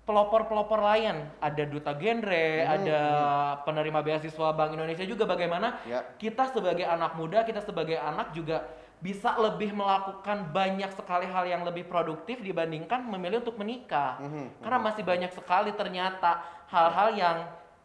pelopor-pelopor 0.06 0.80
lain, 0.86 1.26
ada 1.42 1.64
duta 1.66 1.98
genre, 1.98 2.46
ada 2.62 3.00
penerima 3.66 4.00
beasiswa 4.06 4.54
Bank 4.54 4.78
Indonesia 4.78 5.02
juga 5.02 5.26
bagaimana 5.26 5.82
Ya. 5.90 6.06
kita 6.22 6.54
sebagai 6.54 6.86
anak 6.86 7.18
muda, 7.18 7.42
kita 7.42 7.66
sebagai 7.66 7.98
anak 7.98 8.30
juga 8.38 8.70
bisa 9.02 9.36
lebih 9.38 9.74
melakukan 9.76 10.50
banyak 10.54 10.94
sekali 10.94 11.26
hal 11.28 11.46
yang 11.50 11.66
lebih 11.66 11.90
produktif 11.90 12.40
dibandingkan 12.40 13.02
memilih 13.06 13.42
untuk 13.44 13.58
menikah. 13.60 14.22
Mhm, 14.22 14.62
Karena 14.62 14.80
masih 14.80 15.04
banyak 15.04 15.32
sekali 15.34 15.74
ternyata 15.74 16.42
hal-hal 16.70 17.10
yang 17.18 17.38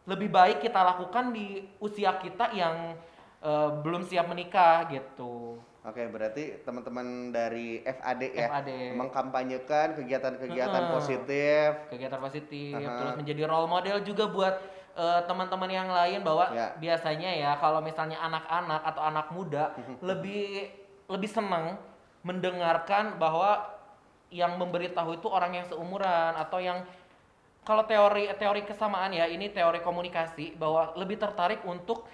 lebih 0.05 0.29
baik 0.31 0.61
kita 0.61 0.81
lakukan 0.81 1.33
di 1.33 1.65
usia 1.81 2.15
kita 2.21 2.53
yang 2.53 2.95
eh, 3.41 3.69
belum 3.81 4.05
siap 4.05 4.29
menikah 4.29 4.85
gitu. 4.93 5.57
Oke, 5.81 6.05
berarti 6.05 6.61
teman-teman 6.61 7.33
dari 7.33 7.81
FAD 7.81 8.21
ya 8.29 8.53
FAD. 8.53 8.93
mengkampanyekan 8.93 9.97
kegiatan-kegiatan 9.97 10.83
Mm-mm. 10.83 10.93
positif. 10.93 11.67
kegiatan 11.89 12.21
positif 12.21 12.77
Aha. 12.77 12.97
terus 13.01 13.13
menjadi 13.17 13.41
role 13.45 13.65
model 13.65 13.97
juga 14.01 14.29
buat 14.29 14.55
eh, 14.91 15.21
teman-teman 15.23 15.71
yang 15.71 15.89
lain 15.89 16.19
bahwa 16.21 16.51
Ya. 16.51 16.75
biasanya 16.77 17.31
ya 17.33 17.51
kalau 17.57 17.79
misalnya 17.79 18.19
anak-anak 18.19 18.81
atau 18.85 19.01
anak 19.01 19.27
muda 19.31 19.73
Mhm. 19.73 19.95
lebih 20.03 20.69
lebih 21.07 21.29
senang 21.31 21.81
mendengarkan 22.21 23.17
bahwa 23.17 23.65
yang 24.29 24.55
memberitahu 24.55 25.15
itu 25.15 25.27
orang 25.27 25.55
yang 25.55 25.65
seumuran 25.65 26.37
atau 26.37 26.59
yang 26.59 26.85
kalau 27.61 27.81
teori 27.83 28.29
teori 28.35 28.61
kesamaan 28.61 29.11
ya 29.11 29.25
ini 29.25 29.49
teori 29.49 29.79
komunikasi 29.79 30.53
bahwa 30.55 30.93
lebih 30.93 31.17
tertarik 31.17 31.63
untuk 31.63 32.05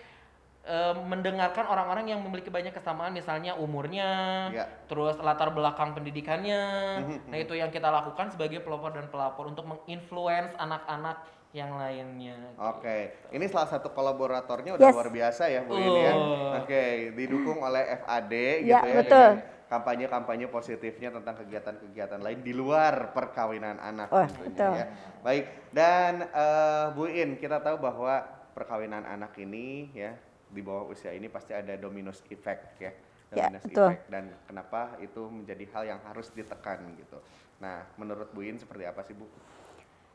eh, 0.68 0.94
mendengarkan 1.00 1.64
orang-orang 1.64 2.12
yang 2.12 2.20
memiliki 2.20 2.48
banyak 2.48 2.70
kesamaan 2.70 3.10
misalnya 3.10 3.56
umurnya 3.56 4.12
Ya. 4.50 4.68
terus 4.86 5.16
latar 5.18 5.50
belakang 5.50 5.96
pendidikannya 5.96 6.62
Mhm, 7.00 7.18
nah 7.28 7.38
itu 7.38 7.54
yang 7.54 7.72
kita 7.72 7.88
lakukan 7.88 8.30
sebagai 8.30 8.60
pelopor 8.60 8.92
dan 8.92 9.08
pelapor 9.08 9.48
untuk 9.48 9.64
menginfluence 9.64 10.52
anak-anak 10.56 11.24
yang 11.52 11.74
lainnya 11.74 12.36
Oke, 12.60 13.16
ini 13.32 13.48
salah 13.48 13.66
satu 13.66 13.90
kolaboratornya 13.90 14.76
udah 14.76 14.84
Yes. 14.84 14.94
luar 14.94 15.10
biasa 15.10 15.44
ya 15.48 15.64
Bu 15.64 15.74
ini 15.74 16.02
ya. 16.04 16.14
Oke, 16.60 16.84
didukung 17.16 17.58
oleh 17.58 17.88
FAD 17.98 18.34
Ya, 18.62 18.78
gitu 18.78 18.86
ya 18.86 18.98
betul. 19.02 19.32
kampanye-kampanye 19.68 20.48
positifnya 20.48 21.10
tentang 21.10 21.36
kegiatan-kegiatan 21.38 22.20
lain 22.20 22.40
di 22.40 22.52
luar 22.52 23.12
perkawinan 23.12 23.80
anak 23.80 24.08
Oh, 24.10 24.24
tentunya 24.24 24.44
betul. 24.44 24.72
ya. 24.76 24.86
Baik, 25.22 25.46
dan 25.72 26.14
eh, 26.26 26.86
Bu 26.92 27.08
In, 27.08 27.36
kita 27.36 27.60
tahu 27.60 27.76
bahwa 27.78 28.24
perkawinan 28.52 29.04
anak 29.04 29.36
ini 29.38 29.92
ya 29.94 30.16
di 30.48 30.62
bawah 30.64 30.92
usia 30.92 31.12
ini 31.12 31.28
pasti 31.28 31.52
ada 31.52 31.76
dominus 31.76 32.24
effect 32.32 32.80
ya. 32.80 32.92
Ya, 33.36 33.52
Dominus 33.52 33.64
betul. 33.68 33.92
effect 33.92 34.08
dan 34.08 34.24
kenapa 34.48 34.96
itu 35.04 35.22
menjadi 35.28 35.66
hal 35.76 35.84
yang 35.84 36.00
harus 36.08 36.32
ditekan 36.32 36.80
gitu. 36.96 37.20
Nah, 37.60 37.84
menurut 38.00 38.32
Bu 38.32 38.40
In 38.48 38.56
seperti 38.56 38.88
apa 38.88 39.04
sih 39.04 39.12
Bu? 39.12 39.28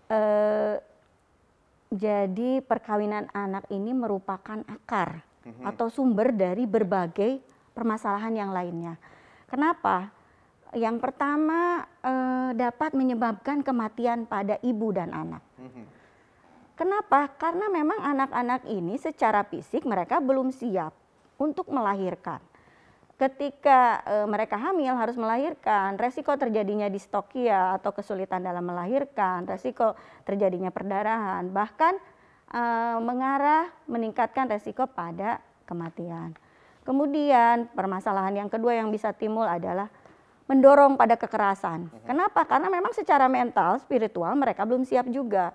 Eh, 0.09 0.77
jadi 1.93 2.65
perkawinan 2.65 3.29
anak 3.37 3.69
ini 3.69 3.93
merupakan 3.93 4.65
akar 4.65 5.21
atau 5.61 5.93
sumber 5.93 6.33
dari 6.33 6.65
berbagai 6.65 7.43
permasalahan 7.77 8.33
yang 8.33 8.51
lainnya. 8.55 8.97
Kenapa? 9.45 10.09
Yang 10.73 11.05
pertama 11.05 11.85
eh, 12.01 12.51
dapat 12.57 12.97
menyebabkan 12.97 13.61
kematian 13.61 14.25
pada 14.25 14.57
ibu 14.65 14.89
dan 14.89 15.13
anak. 15.13 15.45
Mhm. 15.61 15.85
Kenapa? 16.83 17.31
Karena 17.39 17.71
memang 17.71 17.95
anak-anak 17.95 18.67
ini 18.67 18.99
secara 18.99 19.47
fisik 19.47 19.87
mereka 19.87 20.19
belum 20.19 20.51
siap 20.51 20.91
untuk 21.39 21.71
melahirkan. 21.71 22.43
Ketika 23.15 24.03
eh, 24.03 24.27
mereka 24.27 24.59
hamil 24.59 24.91
harus 24.99 25.15
melahirkan, 25.15 25.95
resiko 25.95 26.35
terjadinya 26.35 26.91
distokia 26.91 27.79
atau 27.79 27.95
kesulitan 27.95 28.43
dalam 28.43 28.67
melahirkan, 28.67 29.47
resiko 29.47 29.95
terjadinya 30.27 30.75
perdarahan, 30.75 31.55
bahkan 31.55 31.95
eh, 32.51 32.99
mengarah 32.99 33.71
meningkatkan 33.87 34.51
resiko 34.51 34.91
pada 34.91 35.39
kematian. 35.71 36.35
Kemudian 36.83 37.71
permasalahan 37.79 38.43
yang 38.43 38.51
kedua 38.51 38.75
yang 38.75 38.91
bisa 38.91 39.15
timbul 39.15 39.47
adalah 39.47 39.87
mendorong 40.51 40.99
pada 40.99 41.15
kekerasan. 41.15 41.95
Kenapa? 42.03 42.43
Karena 42.43 42.67
memang 42.67 42.91
secara 42.91 43.31
mental, 43.31 43.79
spiritual 43.79 44.35
mereka 44.35 44.67
belum 44.67 44.83
siap 44.83 45.07
juga 45.07 45.55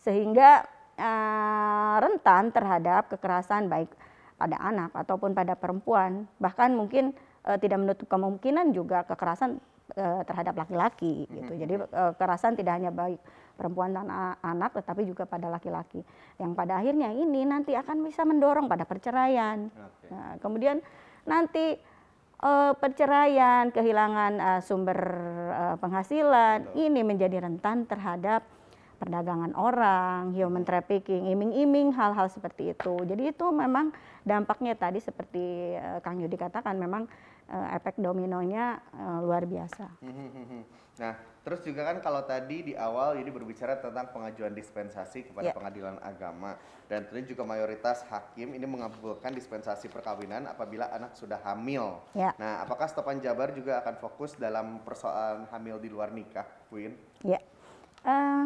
sehingga 0.00 0.64
eh, 0.96 1.94
rentan 2.00 2.50
terhadap 2.50 3.12
kekerasan 3.12 3.68
baik 3.68 3.92
pada 4.40 4.56
anak 4.56 4.90
ataupun 4.96 5.36
pada 5.36 5.52
perempuan. 5.52 6.24
Bahkan 6.40 6.72
mungkin 6.72 7.12
eh, 7.44 7.58
tidak 7.60 7.78
menutup 7.84 8.08
kemungkinan 8.08 8.72
juga 8.72 9.04
kekerasan 9.04 9.60
eh, 9.96 10.22
terhadap 10.24 10.56
laki-laki 10.56 11.28
gitu. 11.28 11.52
Jadi 11.56 11.74
eh, 11.76 12.12
kekerasan 12.16 12.56
tidak 12.56 12.80
hanya 12.80 12.92
baik 12.92 13.20
perempuan 13.60 13.92
dan 13.92 14.08
anak 14.40 14.72
tetapi 14.72 15.04
juga 15.04 15.28
pada 15.28 15.52
laki-laki. 15.52 16.00
Yang 16.40 16.52
pada 16.56 16.80
akhirnya 16.80 17.12
ini 17.12 17.44
nanti 17.44 17.76
akan 17.76 18.00
bisa 18.00 18.24
mendorong 18.24 18.72
pada 18.72 18.88
perceraian. 18.88 19.68
Nah, 20.08 20.40
kemudian 20.40 20.80
nanti 21.28 21.76
eh, 22.40 22.72
perceraian, 22.80 23.68
kehilangan 23.68 24.32
eh, 24.40 24.60
sumber 24.64 24.98
eh, 25.52 25.76
penghasilan, 25.76 26.72
ini 26.72 27.04
menjadi 27.04 27.44
rentan 27.44 27.84
terhadap 27.84 28.40
perdagangan 29.00 29.56
orang, 29.56 30.36
human 30.36 30.60
trafficking, 30.60 31.24
iming-iming 31.26 31.96
hal-hal 31.96 32.28
seperti 32.28 32.76
itu. 32.76 33.00
Jadi 33.00 33.32
itu 33.32 33.46
memang 33.48 33.96
dampaknya 34.20 34.76
tadi 34.76 35.00
seperti 35.00 35.40
eh, 35.72 35.98
Kang 36.04 36.20
Yudi 36.20 36.36
katakan 36.36 36.76
memang 36.76 37.08
eh, 37.48 37.68
efek 37.74 37.96
dominonya 37.96 38.76
eh, 38.92 39.18
luar 39.24 39.48
biasa. 39.48 39.88
Nah, 41.00 41.16
terus 41.40 41.64
juga 41.64 41.88
kan 41.88 42.04
kalau 42.04 42.20
tadi 42.28 42.60
di 42.60 42.74
awal 42.76 43.16
ini 43.16 43.32
berbicara 43.32 43.80
tentang 43.80 44.12
pengajuan 44.12 44.52
dispensasi 44.52 45.32
kepada 45.32 45.48
Ya. 45.48 45.56
pengadilan 45.56 45.96
agama 46.04 46.60
dan 46.92 47.08
tentunya 47.08 47.32
juga 47.32 47.48
mayoritas 47.48 48.04
hakim 48.12 48.52
ini 48.52 48.68
mengabulkan 48.68 49.32
dispensasi 49.32 49.88
perkawinan 49.88 50.44
apabila 50.44 50.92
anak 50.92 51.16
sudah 51.16 51.40
hamil. 51.40 52.04
Ya. 52.12 52.36
Nah, 52.36 52.60
apakah 52.60 52.84
Stopan 52.84 53.16
Jabar 53.24 53.56
juga 53.56 53.80
akan 53.80 53.96
fokus 53.96 54.36
dalam 54.36 54.84
persoalan 54.84 55.48
hamil 55.48 55.80
di 55.80 55.88
luar 55.88 56.12
nikah, 56.12 56.44
In? 56.76 56.92
Ya, 57.24 57.40
Eh, 58.00 58.44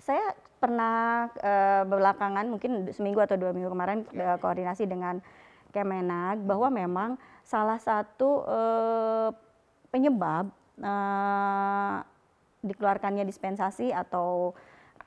saya 0.00 0.32
pernah 0.56 1.28
eh, 1.38 1.82
belakangan 1.84 2.48
mungkin 2.48 2.88
seminggu 2.90 3.20
atau 3.20 3.36
dua 3.36 3.52
minggu 3.52 3.68
kemarin 3.68 4.04
eh, 4.12 4.36
koordinasi 4.36 4.84
dengan 4.84 5.20
Kemenag 5.70 6.42
bahwa 6.42 6.66
memang 6.66 7.10
salah 7.46 7.78
satu 7.78 8.42
eh, 8.42 9.28
penyebab 9.88 10.50
eh, 10.80 11.96
dikeluarkannya 12.60 13.24
dispensasi 13.24 13.88
atau 13.88 14.52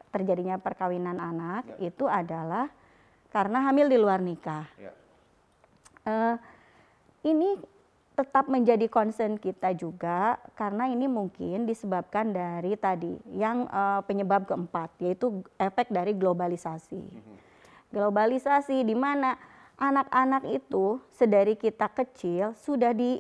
terjadinya 0.09 0.57
perkawinan 0.57 1.17
anak 1.17 1.65
Ya. 1.77 1.89
itu 1.89 2.05
adalah 2.05 2.69
karena 3.29 3.65
hamil 3.65 3.89
di 3.89 3.97
luar 3.97 4.21
nikah. 4.21 4.65
Ya. 4.77 4.93
Eh, 6.05 6.35
ini 7.25 7.57
tetap 8.13 8.45
menjadi 8.45 8.85
concern 8.85 9.41
kita 9.41 9.73
juga 9.73 10.37
karena 10.53 10.85
ini 10.85 11.09
mungkin 11.09 11.65
disebabkan 11.65 12.29
dari 12.29 12.77
tadi 12.77 13.17
yang 13.33 13.65
eh, 13.65 14.01
penyebab 14.05 14.45
keempat 14.45 14.93
yaitu 15.01 15.41
efek 15.57 15.89
dari 15.89 16.13
globalisasi. 16.13 17.01
Globalisasi 17.89 18.85
di 18.85 18.93
mana 18.93 19.37
anak-anak 19.77 20.45
itu 20.53 21.01
sedari 21.09 21.57
kita 21.57 21.89
kecil 21.89 22.53
sudah 22.61 22.93
di 22.93 23.17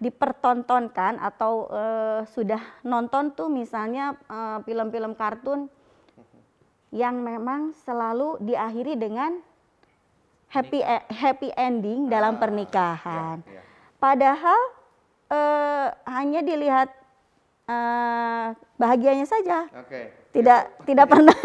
dipertontonkan 0.00 1.20
atau 1.20 1.68
eh, 1.68 2.20
sudah 2.30 2.62
nonton 2.86 3.34
tuh 3.34 3.50
misalnya 3.50 4.14
eh, 4.30 4.58
film-film 4.62 5.18
kartun 5.18 5.66
yang 6.90 7.22
memang 7.22 7.74
selalu 7.86 8.38
diakhiri 8.42 8.98
dengan 8.98 9.38
happy 10.50 10.82
e- 10.82 11.06
happy 11.08 11.48
ending 11.54 12.06
dalam 12.06 12.36
Ah, 12.36 12.40
pernikahan. 12.40 13.36
Ya, 13.40 13.54
ya. 13.54 13.62
Padahal 13.96 14.60
eh, 15.28 15.88
hanya 16.06 16.40
dilihat 16.42 16.90
eh, 17.64 18.46
bahagianya 18.76 19.24
saja, 19.24 19.70
Oke. 19.72 20.10
tidak 20.30 20.74
tidak 20.88 21.06
pernah 21.06 21.36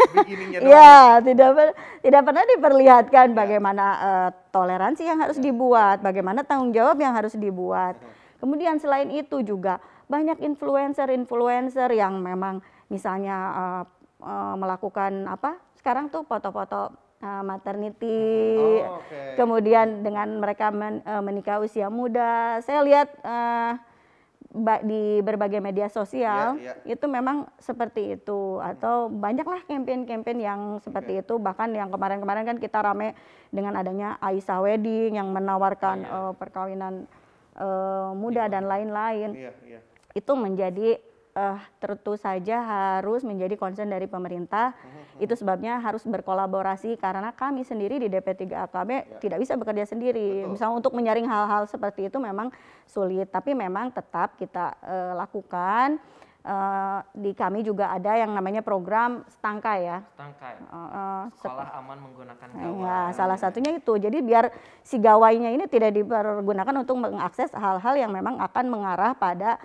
ya 0.58 1.18
tidak 1.26 1.74
tidak 2.00 2.22
pernah 2.22 2.44
diperlihatkan 2.48 3.26
Ya. 3.30 3.36
bagaimana 3.36 3.84
eh, 3.96 4.30
toleransi 4.50 5.02
yang 5.04 5.22
harus 5.22 5.38
dibuat, 5.38 6.02
bagaimana 6.02 6.42
tanggung 6.42 6.74
jawab 6.74 6.98
yang 6.98 7.14
harus 7.14 7.34
dibuat. 7.34 7.94
Kemudian 8.36 8.76
selain 8.76 9.08
itu 9.08 9.40
juga 9.40 9.78
banyak 10.06 10.38
influencer-influencer 10.38 11.90
yang 11.90 12.18
memang 12.18 12.58
misalnya 12.88 13.36
eh, 13.54 13.84
eh, 14.22 14.54
melakukan 14.56 15.26
apa? 15.26 15.62
Sekarang 15.76 16.10
tuh 16.10 16.26
foto-foto 16.26 16.90
eh, 17.16 17.42
maternity, 17.42 18.22
Oh, 18.56 19.00
oke. 19.00 19.20
kemudian 19.34 20.00
dengan 20.00 20.36
mereka 20.36 20.68
men- 20.68 21.00
eh, 21.00 21.20
menikah 21.20 21.58
usia 21.58 21.88
muda. 21.88 22.60
Saya 22.60 22.80
lihat 22.82 23.08
ba- 24.52 24.80
di 24.80 25.20
berbagai 25.20 25.60
media 25.60 25.86
sosial 25.86 26.56
Iya, 26.56 26.80
itu 26.86 27.04
memang 27.06 27.44
seperti 27.58 28.16
itu 28.16 28.56
atau 28.58 29.08
banyaklah 29.08 29.60
campaign-campaign 29.64 30.38
yang 30.38 30.60
seperti 30.80 31.20
itu 31.20 31.36
bahkan 31.36 31.68
yang 31.70 31.92
kemarin-kemarin 31.92 32.46
kan 32.46 32.56
kita 32.56 32.80
rame 32.80 33.12
dengan 33.48 33.76
adanya 33.76 34.16
Aisyah 34.18 34.60
Wedding 34.62 35.12
yang 35.14 35.28
menawarkan 35.28 35.98
Iya. 36.02 36.10
eh, 36.10 36.32
perkawinan 36.34 36.94
eh, 37.56 38.10
muda 38.12 38.48
dan 38.48 38.64
lain-lain 38.64 39.32
Iya, 39.34 39.52
iya. 39.66 39.80
itu 40.12 40.32
menjadi 40.32 41.00
eh, 41.36 41.58
tentu 41.76 42.16
saja 42.16 42.56
harus 42.64 43.20
menjadi 43.20 43.54
concern 43.54 43.92
dari 43.92 44.08
pemerintah. 44.08 44.72
Itu 45.16 45.32
sebabnya 45.32 45.80
harus 45.80 46.04
berkolaborasi 46.04 46.96
karena 46.96 47.32
kami 47.32 47.64
sendiri 47.64 47.96
di 47.96 48.08
DP3 48.08 48.68
AKB 48.68 49.20
tidak 49.20 49.38
bisa 49.40 49.52
bekerja 49.54 49.84
sendiri. 49.84 50.44
Betul. 50.44 50.52
Misalnya 50.56 50.74
untuk 50.76 50.92
menyaring 50.96 51.28
hal-hal 51.28 51.68
seperti 51.68 52.08
itu 52.08 52.16
memang 52.16 52.48
sulit, 52.84 53.28
tapi 53.28 53.52
memang 53.52 53.92
tetap 53.92 54.36
kita 54.36 54.72
eh, 54.80 55.12
lakukan. 55.12 56.00
Eh, 56.46 57.00
di 57.10 57.34
kami 57.34 57.66
juga 57.66 57.90
ada 57.90 58.14
yang 58.14 58.30
namanya 58.30 58.62
program 58.62 59.26
Stangkai 59.26 59.82
ya. 59.82 59.98
Tangkai. 60.14 60.54
Eh, 60.54 60.78
eh, 60.78 61.22
sep- 61.34 61.50
Sekolah 61.50 61.68
aman 61.74 61.98
menggunakan 61.98 62.46
Ya, 62.54 62.70
gawai. 62.70 63.16
salah 63.18 63.34
satunya 63.34 63.74
itu. 63.74 63.92
Jadi 63.98 64.22
biar 64.22 64.54
si 64.78 64.96
gawainya 64.96 65.50
ini 65.50 65.66
tidak 65.66 65.90
dipergunakan 65.90 66.74
untuk 66.78 67.02
mengakses 67.02 67.50
hal-hal 67.50 67.94
yang 67.98 68.14
memang 68.14 68.38
akan 68.38 68.64
mengarah 68.70 69.12
pada 69.12 69.58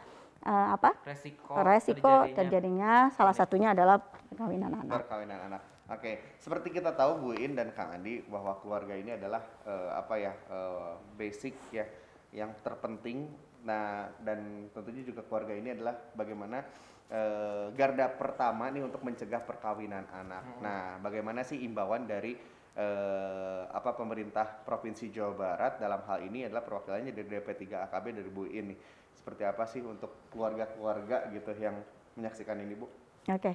eh, 0.46 0.68
apa? 0.76 0.92
Resiko, 1.06 1.54
resiko 1.62 2.14
terjadinya 2.30 2.38
terjadinya 2.38 2.92
salah 3.14 3.36
satunya 3.36 3.74
adalah 3.74 4.02
perkawinan 4.02 4.72
anak. 4.74 4.94
perkawinan 5.02 5.40
anak. 5.52 5.62
Oke, 5.92 6.40
seperti 6.40 6.72
kita 6.72 6.96
tahu 6.96 7.12
Bu 7.20 7.30
In 7.36 7.52
dan 7.52 7.76
Kang 7.76 7.92
Andi 7.92 8.24
bahwa 8.24 8.56
keluarga 8.64 8.96
ini 8.96 9.12
adalah 9.12 9.44
eh, 9.68 9.92
apa 9.92 10.16
ya 10.16 10.32
eh, 10.32 10.94
basic 11.20 11.56
ya 11.76 11.86
yang 12.32 12.56
terpenting. 12.64 13.28
Nah 13.68 14.08
dan 14.24 14.72
tentunya 14.72 15.04
juga 15.04 15.22
keluarga 15.28 15.52
ini 15.52 15.76
adalah 15.76 15.94
bagaimana 16.16 16.64
eh, 17.12 17.76
garda 17.76 18.08
pertama 18.08 18.72
nih 18.72 18.88
untuk 18.88 19.04
mencegah 19.04 19.44
perkawinan 19.44 20.08
anak. 20.16 20.44
Nah 20.64 20.96
bagaimana 21.04 21.44
sih 21.44 21.60
imbauan 21.60 22.08
dari 22.08 22.40
eh, 22.72 23.64
apa 23.68 23.92
pemerintah 23.92 24.64
provinsi 24.64 25.12
Jawa 25.12 25.34
Barat 25.36 25.74
dalam 25.76 26.02
hal 26.08 26.24
ini 26.24 26.48
adalah 26.48 26.64
perwakilannya 26.64 27.12
dari 27.12 27.28
DP3 27.28 27.92
AKB 27.92 28.06
dari 28.16 28.30
Bu 28.32 28.48
In 28.48 28.72
nih. 28.72 28.80
Seperti 29.22 29.46
apa 29.46 29.70
sih 29.70 29.86
untuk 29.86 30.10
keluarga-keluarga 30.34 31.30
gitu 31.30 31.54
yang 31.62 31.78
menyaksikan 32.18 32.58
ini 32.58 32.74
Bu? 32.74 32.90
Oke. 33.30 33.54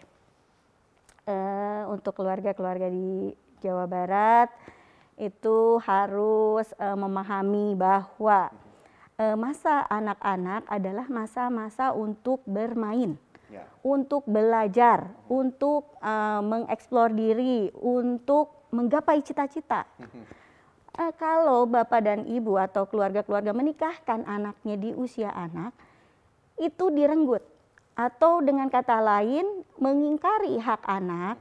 Eh, 1.27 1.83
untuk 1.91 2.15
keluarga-keluarga 2.15 2.87
di 2.87 3.35
Jawa 3.59 3.91
Barat 3.91 4.47
itu 5.19 5.83
harus 5.83 6.71
eh, 6.79 6.95
memahami 6.95 7.75
bahwa 7.75 8.55
eh, 9.19 9.35
masa 9.35 9.83
anak-anak 9.91 10.71
adalah 10.71 11.11
masa-masa 11.11 11.91
untuk 11.91 12.47
bermain, 12.47 13.19
Ya. 13.51 13.67
untuk 13.83 14.23
belajar, 14.31 15.11
untuk 15.27 15.99
eh, 15.99 16.41
mengeksplor 16.47 17.11
diri, 17.11 17.75
untuk 17.75 18.71
menggapai 18.71 19.19
cita-cita. 19.19 19.83
Eh, 20.97 21.13
kalau 21.21 21.69
bapak 21.69 22.01
dan 22.01 22.25
ibu 22.25 22.57
atau 22.57 22.89
keluarga-keluarga 22.89 23.53
menikahkan 23.53 24.25
anaknya 24.25 24.81
di 24.81 24.91
usia 24.97 25.29
anak, 25.29 25.77
itu 26.57 26.89
direnggut 26.89 27.45
atau 27.93 28.41
dengan 28.41 28.73
kata 28.73 29.05
lain 29.05 29.45
mengingkari 29.77 30.57
hak 30.57 30.81
anak 30.89 31.37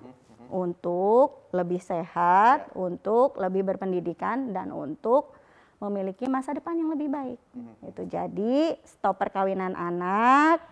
untuk 0.51 1.47
lebih 1.55 1.79
sehat, 1.79 2.67
untuk 2.75 3.39
lebih 3.39 3.63
berpendidikan 3.63 4.51
dan 4.51 4.75
untuk 4.75 5.31
memiliki 5.79 6.27
masa 6.27 6.51
depan 6.51 6.75
yang 6.75 6.91
lebih 6.91 7.07
baik. 7.07 7.39
Itu 7.87 8.11
jadi 8.11 8.75
stop 8.83 9.23
perkawinan 9.23 9.71
anak, 9.71 10.67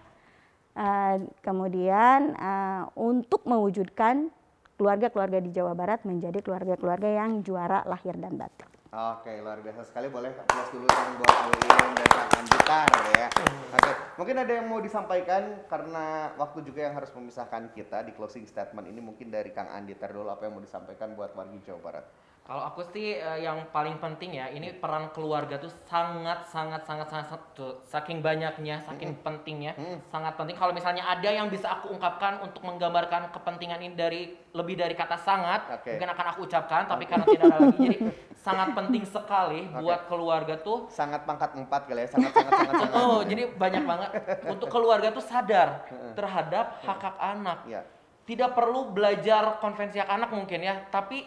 eh, 0.75 1.23
kemudian 1.39 2.35
eh, 2.35 2.83
untuk 2.99 3.47
mewujudkan 3.47 4.27
keluarga-keluarga 4.75 5.39
di 5.39 5.55
Jawa 5.55 5.71
Barat 5.71 6.03
menjadi 6.03 6.43
keluarga-keluarga 6.43 7.23
yang 7.23 7.39
juara 7.47 7.87
lahir 7.87 8.19
dan 8.19 8.35
batin. 8.35 8.72
Oke, 8.93 9.41
luar 9.41 9.57
biasa 9.57 9.89
sekali. 9.89 10.05
Boleh 10.05 10.29
plus 10.37 10.69
dulu 10.69 10.85
yang 10.85 11.17
buat 11.17 11.33
Bu 11.49 11.51
Iin 11.65 11.91
dan 11.97 12.09
Kang 12.13 12.29
Andita 12.29 12.81
ya. 13.17 13.27
Oke, 13.73 13.91
mungkin 14.21 14.35
ada 14.37 14.51
yang 14.53 14.69
mau 14.69 14.77
disampaikan 14.85 15.65
karena 15.65 16.29
waktu 16.37 16.61
juga 16.61 16.85
yang 16.85 16.93
harus 16.93 17.09
memisahkan 17.17 17.73
kita 17.73 18.05
di 18.05 18.13
closing 18.13 18.45
statement 18.45 18.85
ini 18.85 19.01
mungkin 19.01 19.33
dari 19.33 19.49
Kang 19.49 19.65
Andita 19.73 20.05
dulu 20.05 20.29
apa 20.29 20.45
yang 20.45 20.53
mau 20.53 20.61
disampaikan 20.61 21.17
buat 21.17 21.33
warga 21.33 21.57
Jawa 21.65 21.81
Barat. 21.81 22.05
Kalau 22.43 22.59
aku 22.59 22.83
sih 22.91 23.15
eh, 23.15 23.39
yang 23.47 23.71
paling 23.71 24.03
penting 24.03 24.35
ya, 24.35 24.51
ini 24.51 24.75
peran 24.75 25.07
keluarga 25.15 25.55
tuh 25.55 25.71
sangat 25.87 26.43
sangat 26.51 26.83
sangat 26.83 27.07
sangat, 27.07 27.27
sangat- 27.31 27.55
tuh, 27.55 27.79
saking 27.87 28.19
banyaknya, 28.19 28.83
saking 28.83 29.15
pentingnya, 29.23 29.71
sangat 30.11 30.35
penting. 30.35 30.59
Kalau 30.59 30.75
misalnya 30.75 31.07
ada 31.07 31.29
yang 31.31 31.47
bisa 31.47 31.71
aku 31.71 31.95
ungkapkan 31.95 32.43
untuk 32.43 32.59
menggambarkan 32.67 33.31
kepentingan 33.31 33.79
ini 33.79 33.95
dari 33.95 34.21
lebih 34.51 34.75
dari 34.75 34.91
kata 34.91 35.15
sangat, 35.23 35.71
Oke. 35.71 35.95
mungkin 35.95 36.11
akan 36.11 36.25
aku 36.35 36.39
ucapkan, 36.43 36.83
tapi 36.83 37.07
karena 37.07 37.23
tidak 37.31 37.47
ada 37.47 37.57
lagi, 37.63 37.79
jadi 37.79 37.97
sangat 38.45 38.75
penting 38.75 39.03
sekali 39.07 39.61
Oke. 39.71 39.79
buat 39.79 40.01
keluarga 40.11 40.55
tuh 40.59 40.91
Sangat 40.91 41.23
pangkat 41.23 41.55
empat 41.55 41.87
kali 41.87 42.03
ya, 42.03 42.07
sangat 42.11 42.31
sangat 42.35 42.53
sangat 42.59 42.73
sangat. 42.75 42.91
Oh, 43.07 43.23
jadi 43.23 43.55
banyak 43.55 43.83
banget 43.87 44.09
untuk 44.51 44.67
keluarga 44.67 45.15
tuh 45.15 45.23
sadar 45.23 45.87
terhadap 46.11 46.83
hak-hak 46.83 47.15
anak. 47.23 47.59
Ya. 47.71 47.87
Tidak 48.27 48.51
perlu 48.51 48.91
belajar 48.91 49.63
konvensi 49.63 49.95
hak 50.03 50.11
anak 50.11 50.29
mungkin 50.35 50.59
ya, 50.59 50.83
tapi 50.91 51.23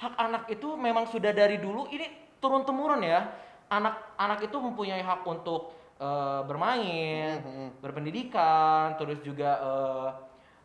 hak 0.00 0.14
anak 0.16 0.42
itu 0.48 0.68
memang 0.80 1.04
sudah 1.12 1.30
dari 1.36 1.60
dulu 1.60 1.84
ini 1.92 2.08
turun 2.40 2.64
temurun 2.64 3.04
ya. 3.04 3.28
Anak-anak 3.70 4.50
itu 4.50 4.56
mempunyai 4.58 5.04
hak 5.04 5.22
untuk 5.28 5.76
eh, 6.00 6.40
bermain, 6.48 7.38
berpendidikan, 7.78 8.98
terus 8.98 9.20
juga 9.22 9.60
eh, 9.60 10.08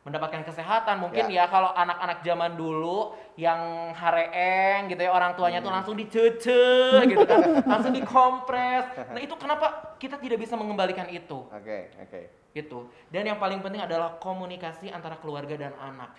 mendapatkan 0.07 0.41
kesehatan. 0.47 1.03
Mungkin 1.05 1.29
ya, 1.29 1.45
kalau 1.51 1.69
anak-anak 1.75 2.25
zaman 2.25 2.57
dulu 2.57 3.13
yang 3.35 3.91
hareeng 3.93 4.87
gitu 4.87 5.01
ya 5.05 5.11
orang 5.11 5.35
tuanya 5.35 5.59
tuh 5.59 5.69
langsung 5.69 5.93
dicece 5.99 7.03
gitu 7.05 7.25
kan, 7.27 7.41
langsung 7.75 7.93
dikompres. 7.93 8.89
Nah, 9.11 9.21
itu 9.21 9.35
kenapa 9.37 9.97
kita 10.01 10.17
tidak 10.17 10.39
bisa 10.41 10.55
mengembalikan 10.55 11.05
itu? 11.11 11.45
Oke, 11.51 11.91
oke. 11.99 12.21
gitu. 12.55 12.87
Dan 13.11 13.27
yang 13.27 13.35
paling 13.35 13.59
penting 13.59 13.83
adalah 13.83 14.15
komunikasi 14.15 14.87
antara 14.87 15.19
keluarga 15.19 15.59
dan 15.59 15.75
anak. 15.75 16.15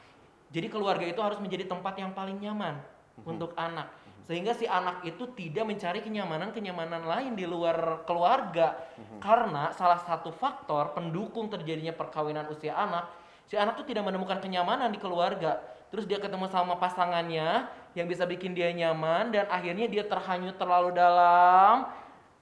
Jadi 0.53 0.69
keluarga 0.69 1.03
itu 1.03 1.19
harus 1.19 1.41
menjadi 1.41 1.65
tempat 1.67 1.97
yang 1.97 2.13
paling 2.13 2.39
nyaman 2.39 2.77
untuk 3.25 3.57
anak. 3.57 3.89
Sehingga 4.27 4.59
si 4.59 4.67
anak 4.67 5.07
itu 5.07 5.31
tidak 5.39 5.65
mencari 5.71 6.03
kenyamanan-kenyamanan 6.03 7.07
lain 7.07 7.33
di 7.39 7.47
luar 7.47 8.03
keluarga. 8.03 8.75
Karena 9.23 9.71
salah 9.71 10.03
satu 10.03 10.35
faktor 10.35 10.99
pendukung 10.99 11.47
terjadinya 11.47 11.95
perkawinan 11.95 12.51
usia 12.51 12.75
anak, 12.75 13.07
si 13.47 13.55
anak 13.55 13.79
tuh 13.79 13.87
tidak 13.87 14.03
menemukan 14.03 14.43
kenyamanan 14.43 14.91
di 14.91 14.99
keluarga. 14.99 15.63
Terus 15.95 16.11
dia 16.11 16.19
ketemu 16.19 16.51
sama 16.51 16.75
pasangannya 16.83 17.71
yang 17.95 18.11
bisa 18.11 18.27
bikin 18.27 18.53
dia 18.53 18.75
nyaman 18.75 19.31
dan 19.31 19.47
akhirnya 19.47 19.87
dia 19.87 20.03
terhanyut 20.03 20.59
terlalu 20.59 20.91
dalam 20.91 21.87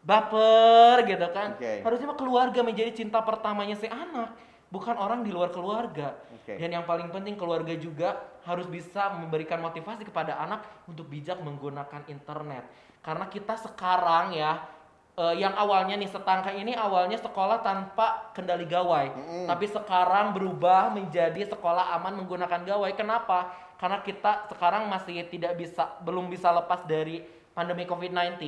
baper 0.01 1.05
gitu 1.05 1.29
kan. 1.37 1.57
Oke. 1.61 1.85
Harusnya 1.85 2.17
keluarga 2.17 2.61
menjadi 2.65 2.93
cinta 2.97 3.21
pertamanya 3.21 3.77
si 3.77 3.89
anak, 3.89 4.33
bukan 4.75 4.99
orang 4.99 5.23
di 5.23 5.31
luar 5.31 5.55
keluarga. 5.55 6.19
Oke. 6.35 6.59
Dan 6.59 6.75
yang 6.75 6.83
paling 6.83 7.15
penting 7.15 7.39
keluarga 7.39 7.71
juga 7.79 8.19
harus 8.43 8.67
bisa 8.67 9.15
memberikan 9.15 9.63
motivasi 9.63 10.03
kepada 10.03 10.35
anak 10.43 10.67
untuk 10.91 11.07
bijak 11.07 11.39
menggunakan 11.39 12.03
internet. 12.11 12.67
Karena 12.99 13.31
kita 13.31 13.55
sekarang 13.55 14.35
ya 14.35 14.67
eh, 15.15 15.39
yang 15.39 15.55
awalnya 15.55 15.95
nih 15.95 16.11
setangka 16.11 16.51
ini 16.51 16.75
awalnya 16.75 17.15
sekolah 17.23 17.63
tanpa 17.63 18.35
kendali 18.35 18.67
gawai. 18.67 19.15
Tapi 19.47 19.67
sekarang 19.71 20.35
berubah 20.35 20.91
menjadi 20.91 21.47
sekolah 21.55 21.95
aman 21.95 22.27
menggunakan 22.27 22.67
gawai. 22.67 22.91
Kenapa? 22.99 23.55
Karena 23.79 24.03
kita 24.03 24.51
sekarang 24.51 24.91
masih 24.91 25.23
tidak 25.31 25.55
bisa 25.55 26.03
belum 26.03 26.27
bisa 26.27 26.51
lepas 26.51 26.83
dari 26.91 27.23
pandemi 27.55 27.87
COVID-19 27.87 28.43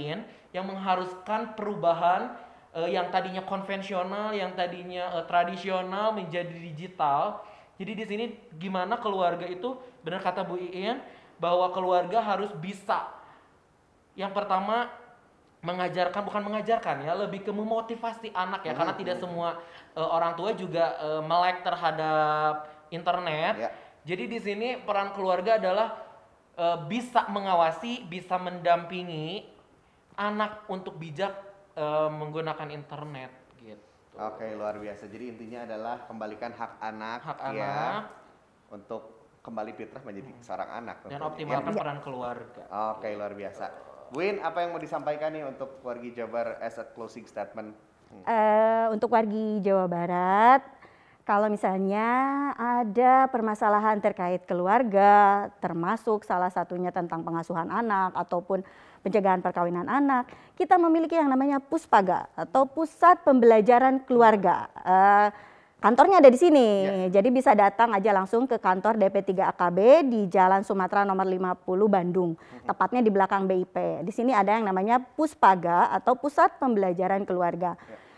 yang 0.50 0.64
mengharuskan 0.66 1.54
perubahan 1.54 2.34
eh, 2.76 2.92
yang 2.92 3.08
tadinya 3.08 3.42
konvensional, 3.42 4.36
yang 4.36 4.52
tadinya 4.52 5.16
eh, 5.16 5.24
tradisional 5.24 6.12
menjadi 6.12 6.52
digital. 6.52 7.40
Jadi 7.76 7.92
di 7.92 8.04
sini 8.04 8.24
gimana 8.56 8.96
keluarga 9.00 9.44
itu 9.48 9.76
benar 10.00 10.20
kata 10.20 10.44
Bu 10.44 10.56
Iin 10.60 11.00
bahwa 11.36 11.68
keluarga 11.72 12.24
harus 12.24 12.48
bisa 12.56 13.12
yang 14.16 14.32
pertama 14.32 14.88
mengajarkan 15.60 16.22
bukan 16.24 16.42
mengajarkan 16.46 17.04
ya 17.04 17.12
lebih 17.18 17.44
ke 17.44 17.52
memotivasi 17.52 18.30
anak 18.32 18.64
ya 18.64 18.72
karena 18.72 18.94
tidak 18.96 19.16
semua 19.20 19.60
eh, 19.92 20.00
orang 20.00 20.32
tua 20.36 20.56
juga 20.56 20.96
eh, 21.00 21.22
melek 21.24 21.64
terhadap 21.64 22.70
internet. 22.88 23.54
Ya. 23.60 23.70
Jadi 24.06 24.24
di 24.30 24.38
sini 24.38 24.68
peran 24.80 25.12
keluarga 25.12 25.58
adalah 25.58 26.00
eh, 26.56 26.78
bisa 26.88 27.26
mengawasi, 27.28 28.06
bisa 28.08 28.38
mendampingi 28.40 29.44
anak 30.16 30.64
untuk 30.72 30.96
bijak 30.96 31.45
eh, 31.76 32.08
menggunakan 32.10 32.68
internet 32.72 33.32
gitu. 33.60 33.84
Oke, 34.16 34.48
luar 34.56 34.80
biasa. 34.80 35.12
Jadi 35.12 35.24
intinya 35.28 35.68
adalah 35.68 36.08
kembalikan 36.08 36.56
hak 36.56 36.72
anak 36.80 37.20
Hak 37.20 37.38
ya, 37.52 37.68
anak. 37.68 38.02
untuk 38.72 39.02
kembali 39.44 39.72
fitrah 39.76 40.02
menjadi 40.02 40.32
seorang 40.42 40.70
anak 40.82 40.96
Dan 41.04 41.20
tentunya, 41.20 41.28
optimalkan 41.28 41.72
ya. 41.72 41.78
peran 41.78 41.98
keluarga. 42.02 42.62
Oke, 42.96 43.08
luar 43.14 43.32
biasa. 43.36 43.64
Bu 44.10 44.18
Win, 44.18 44.38
apa 44.40 44.62
yang 44.64 44.70
mau 44.74 44.80
disampaikan 44.80 45.30
nih 45.30 45.44
untuk 45.46 45.82
wargi 45.82 46.14
Jabar 46.14 46.58
as 46.58 46.78
a 46.78 46.86
closing 46.86 47.26
statement? 47.26 47.74
Hmm. 48.08 48.22
Eh, 48.22 48.86
untuk 48.94 49.10
wargi 49.10 49.58
Jawa 49.62 49.86
Barat, 49.90 50.62
kalau 51.26 51.50
misalnya 51.50 52.06
ada 52.54 53.26
permasalahan 53.26 53.98
terkait 53.98 54.46
keluarga, 54.46 55.46
termasuk 55.58 56.22
salah 56.22 56.50
satunya 56.54 56.94
tentang 56.94 57.26
pengasuhan 57.26 57.66
anak 57.66 58.14
ataupun 58.14 58.62
pencegahan 59.00 59.40
perkawinan 59.44 59.88
anak, 59.88 60.28
kita 60.56 60.80
memiliki 60.80 61.16
yang 61.16 61.28
namanya 61.28 61.60
Puspaga 61.60 62.28
atau 62.32 62.64
Pusat 62.64 63.24
Pembelajaran 63.26 64.04
Keluarga. 64.08 64.68
Eh, 64.80 65.28
kantornya 65.80 66.24
ada 66.24 66.32
di 66.32 66.38
sini, 66.40 66.68
jadi 67.12 67.28
bisa 67.28 67.52
datang 67.52 67.92
aja 67.92 68.14
langsung 68.16 68.48
ke 68.48 68.56
kantor 68.56 68.96
DP3 68.96 69.52
AKB 69.52 69.78
di 70.08 70.20
Jalan 70.32 70.64
Sumatera 70.64 71.04
nomor 71.04 71.28
50 71.28 71.88
Bandung, 71.88 72.36
tepatnya 72.64 73.04
di 73.04 73.10
belakang 73.12 73.44
BIP. 73.44 74.06
Di 74.06 74.12
sini 74.14 74.32
ada 74.32 74.56
yang 74.56 74.64
namanya 74.64 75.00
Puspaga 75.00 75.92
atau 75.92 76.16
Pusat 76.16 76.56
Pembelajaran 76.56 77.28
Keluarga. 77.28 77.76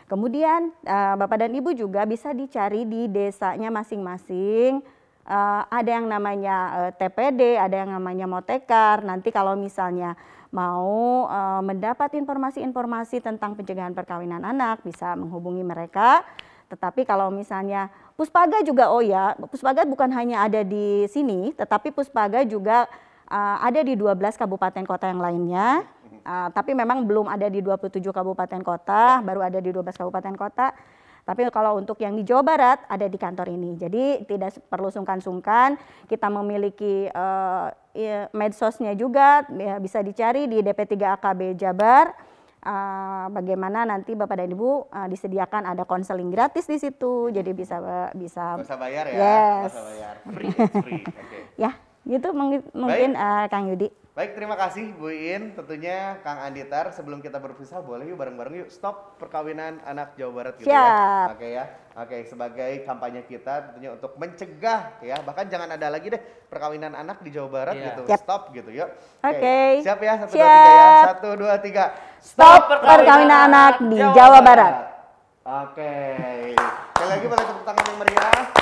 Kemudian 0.08 0.72
eh, 0.82 1.14
Bapak 1.20 1.44
dan 1.44 1.52
Ibu 1.52 1.76
juga 1.76 2.08
bisa 2.08 2.32
dicari 2.32 2.88
di 2.88 3.06
desanya 3.12 3.68
masing-masing. 3.68 4.97
Eh, 5.28 5.62
ada 5.68 5.90
yang 5.92 6.08
namanya 6.08 6.88
eh, 6.88 6.92
TPD, 6.96 7.60
ada 7.60 7.84
yang 7.84 7.92
namanya 7.92 8.24
Motekar. 8.24 9.04
Nanti 9.04 9.28
kalau 9.28 9.60
misalnya 9.60 10.16
mau 10.48 11.28
eh, 11.28 11.60
mendapat 11.60 12.16
informasi-informasi 12.16 13.20
tentang 13.20 13.52
pencegahan 13.52 13.92
perkawinan 13.92 14.40
anak 14.40 14.80
bisa 14.80 15.12
menghubungi 15.20 15.60
mereka. 15.60 16.24
Tetapi 16.72 17.04
kalau 17.04 17.28
misalnya 17.28 17.92
Puspaga 18.16 18.64
juga 18.64 18.88
oh 18.88 19.04
ya, 19.04 19.36
Puspaga 19.52 19.84
bukan 19.84 20.08
hanya 20.16 20.48
ada 20.48 20.64
di 20.64 21.04
sini, 21.12 21.52
tetapi 21.52 21.92
Puspaga 21.92 22.48
juga 22.48 22.88
eh, 23.28 23.56
ada 23.60 23.84
di 23.84 24.00
12 24.00 24.32
kabupaten 24.32 24.84
kota 24.88 25.12
yang 25.12 25.20
lainnya. 25.20 25.84
Uh, 26.28 26.52
tapi 26.52 26.76
memang 26.76 27.08
belum 27.08 27.24
ada 27.24 27.48
di 27.48 27.64
27 27.64 28.04
kabupaten 28.12 28.60
kota, 28.60 29.24
baru 29.24 29.48
ada 29.48 29.64
di 29.64 29.72
12 29.72 29.96
kabupaten 29.96 30.36
kota. 30.36 30.76
Tapi 31.28 31.44
kalau 31.52 31.76
untuk 31.76 32.00
yang 32.00 32.16
di 32.16 32.24
Jawa 32.24 32.40
Barat 32.40 32.88
ada 32.88 33.04
di 33.04 33.20
kantor 33.20 33.52
ini. 33.52 33.76
Jadi 33.76 34.24
tidak 34.24 34.56
perlu 34.72 34.88
sungkan-sungkan. 34.88 35.76
Kita 36.08 36.32
memiliki 36.32 37.04
uh, 37.12 37.68
ya, 37.92 38.32
medsosnya 38.32 38.96
juga 38.96 39.44
ya, 39.52 39.76
bisa 39.76 40.00
dicari 40.00 40.48
di 40.48 40.64
DP3 40.64 41.20
AKB 41.20 41.52
Jabar. 41.60 42.16
Uh, 42.58 43.28
bagaimana 43.30 43.86
nanti 43.86 44.16
Bapak 44.16 44.40
dan 44.40 44.50
Ibu 44.50 44.90
uh, 44.90 45.06
disediakan 45.06 45.68
ada 45.68 45.84
konseling 45.84 46.32
gratis 46.32 46.64
di 46.64 46.80
situ. 46.80 47.28
Jadi 47.28 47.52
bisa 47.52 47.76
bisa 48.16 48.56
usah 48.56 48.80
bayar 48.80 49.04
ya? 49.12 49.20
Yes. 49.20 49.70
Usah 49.76 49.84
bayar. 49.84 50.14
Free, 50.32 50.52
free. 50.80 51.02
Oke. 51.04 51.38
ya, 51.60 51.70
gitu 52.08 52.32
mungkin, 52.32 52.64
mungkin 52.72 53.20
uh, 53.20 53.44
Kang 53.52 53.68
Yudi. 53.68 53.92
Baik, 54.18 54.34
terima 54.34 54.58
kasih 54.58 54.98
Bu 54.98 55.14
In. 55.14 55.54
Tentunya 55.54 56.18
Kang 56.26 56.42
Anditar, 56.42 56.90
sebelum 56.90 57.22
kita 57.22 57.38
berpisah, 57.38 57.78
boleh 57.78 58.02
yuk 58.10 58.18
bareng-bareng 58.18 58.66
yuk 58.66 58.70
stop 58.74 59.14
perkawinan 59.14 59.78
anak 59.86 60.18
Jawa 60.18 60.42
Barat 60.42 60.58
gitu 60.58 60.66
Siap. 60.66 60.74
ya. 60.74 61.30
Oke 61.30 61.46
ya. 61.54 61.64
Oke, 61.94 62.16
sebagai 62.26 62.82
kampanye 62.82 63.22
kita 63.30 63.70
tentunya 63.70 63.94
untuk 63.94 64.18
mencegah 64.18 64.98
ya, 65.06 65.22
bahkan 65.22 65.46
jangan 65.46 65.70
ada 65.70 65.86
lagi 65.86 66.10
deh 66.10 66.18
perkawinan 66.50 66.98
anak 66.98 67.22
di 67.22 67.30
Jawa 67.30 67.46
Barat 67.46 67.78
Iya. 67.78 67.86
gitu. 67.94 68.02
Yap. 68.10 68.18
Stop 68.18 68.42
gitu 68.58 68.70
yuk. 68.74 68.90
Oke. 69.22 69.86
Siap 69.86 70.00
ya, 70.02 70.14
satu 70.26 70.34
dua 70.34 70.50
tiga 70.50 70.66
ya. 70.66 70.90
Satu 71.06 71.28
dua 71.38 71.54
tiga. 71.62 71.84
Stop 72.18 72.60
perkawinan 72.74 73.22
anak 73.22 73.74
di 73.86 74.02
Jawa 74.02 74.42
Barat. 74.42 74.74
Oke. 75.46 75.94
Sekali 76.58 77.06
lagi 77.06 77.22
boleh 77.30 77.44
tepuk 77.46 77.62
tangan 77.62 77.84
yang 77.86 77.98
meriah. 78.02 78.57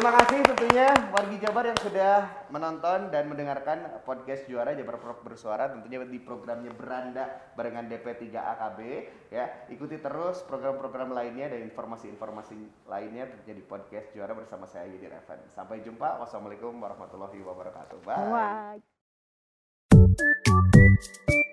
Terima 0.00 0.16
kasih 0.16 0.40
tentunya 0.48 0.88
wargi 1.12 1.36
Jabar 1.44 1.60
yang 1.68 1.76
sudah 1.76 2.48
menonton 2.48 3.12
dan 3.12 3.28
mendengarkan 3.28 4.00
podcast 4.08 4.48
Juara 4.48 4.72
Jabar 4.72 4.96
Prop 4.96 5.20
Bersuara 5.20 5.68
tentunya 5.68 6.00
di 6.08 6.16
programnya 6.16 6.72
Beranda 6.72 7.28
barengan 7.52 7.84
DP3 7.84 8.32
AKB 8.32 8.78
ya. 9.28 9.68
Ikuti 9.68 10.00
terus 10.00 10.40
program-program 10.48 11.12
lainnya 11.12 11.52
dan 11.52 11.68
informasi-informasi 11.68 12.88
lainnya 12.88 13.28
tentunya 13.28 13.60
podcast 13.60 14.08
Juara 14.16 14.32
bersama 14.32 14.64
saya 14.64 14.88
Yudi 14.88 15.04
Revan. 15.04 15.44
Sampai 15.52 15.84
jumpa. 15.84 16.16
Wassalamualaikum 16.24 16.80
warahmatullahi 16.80 17.36
wabarakatuh. 17.44 18.00
Bye. 18.00 18.80
Wah. 21.28 21.44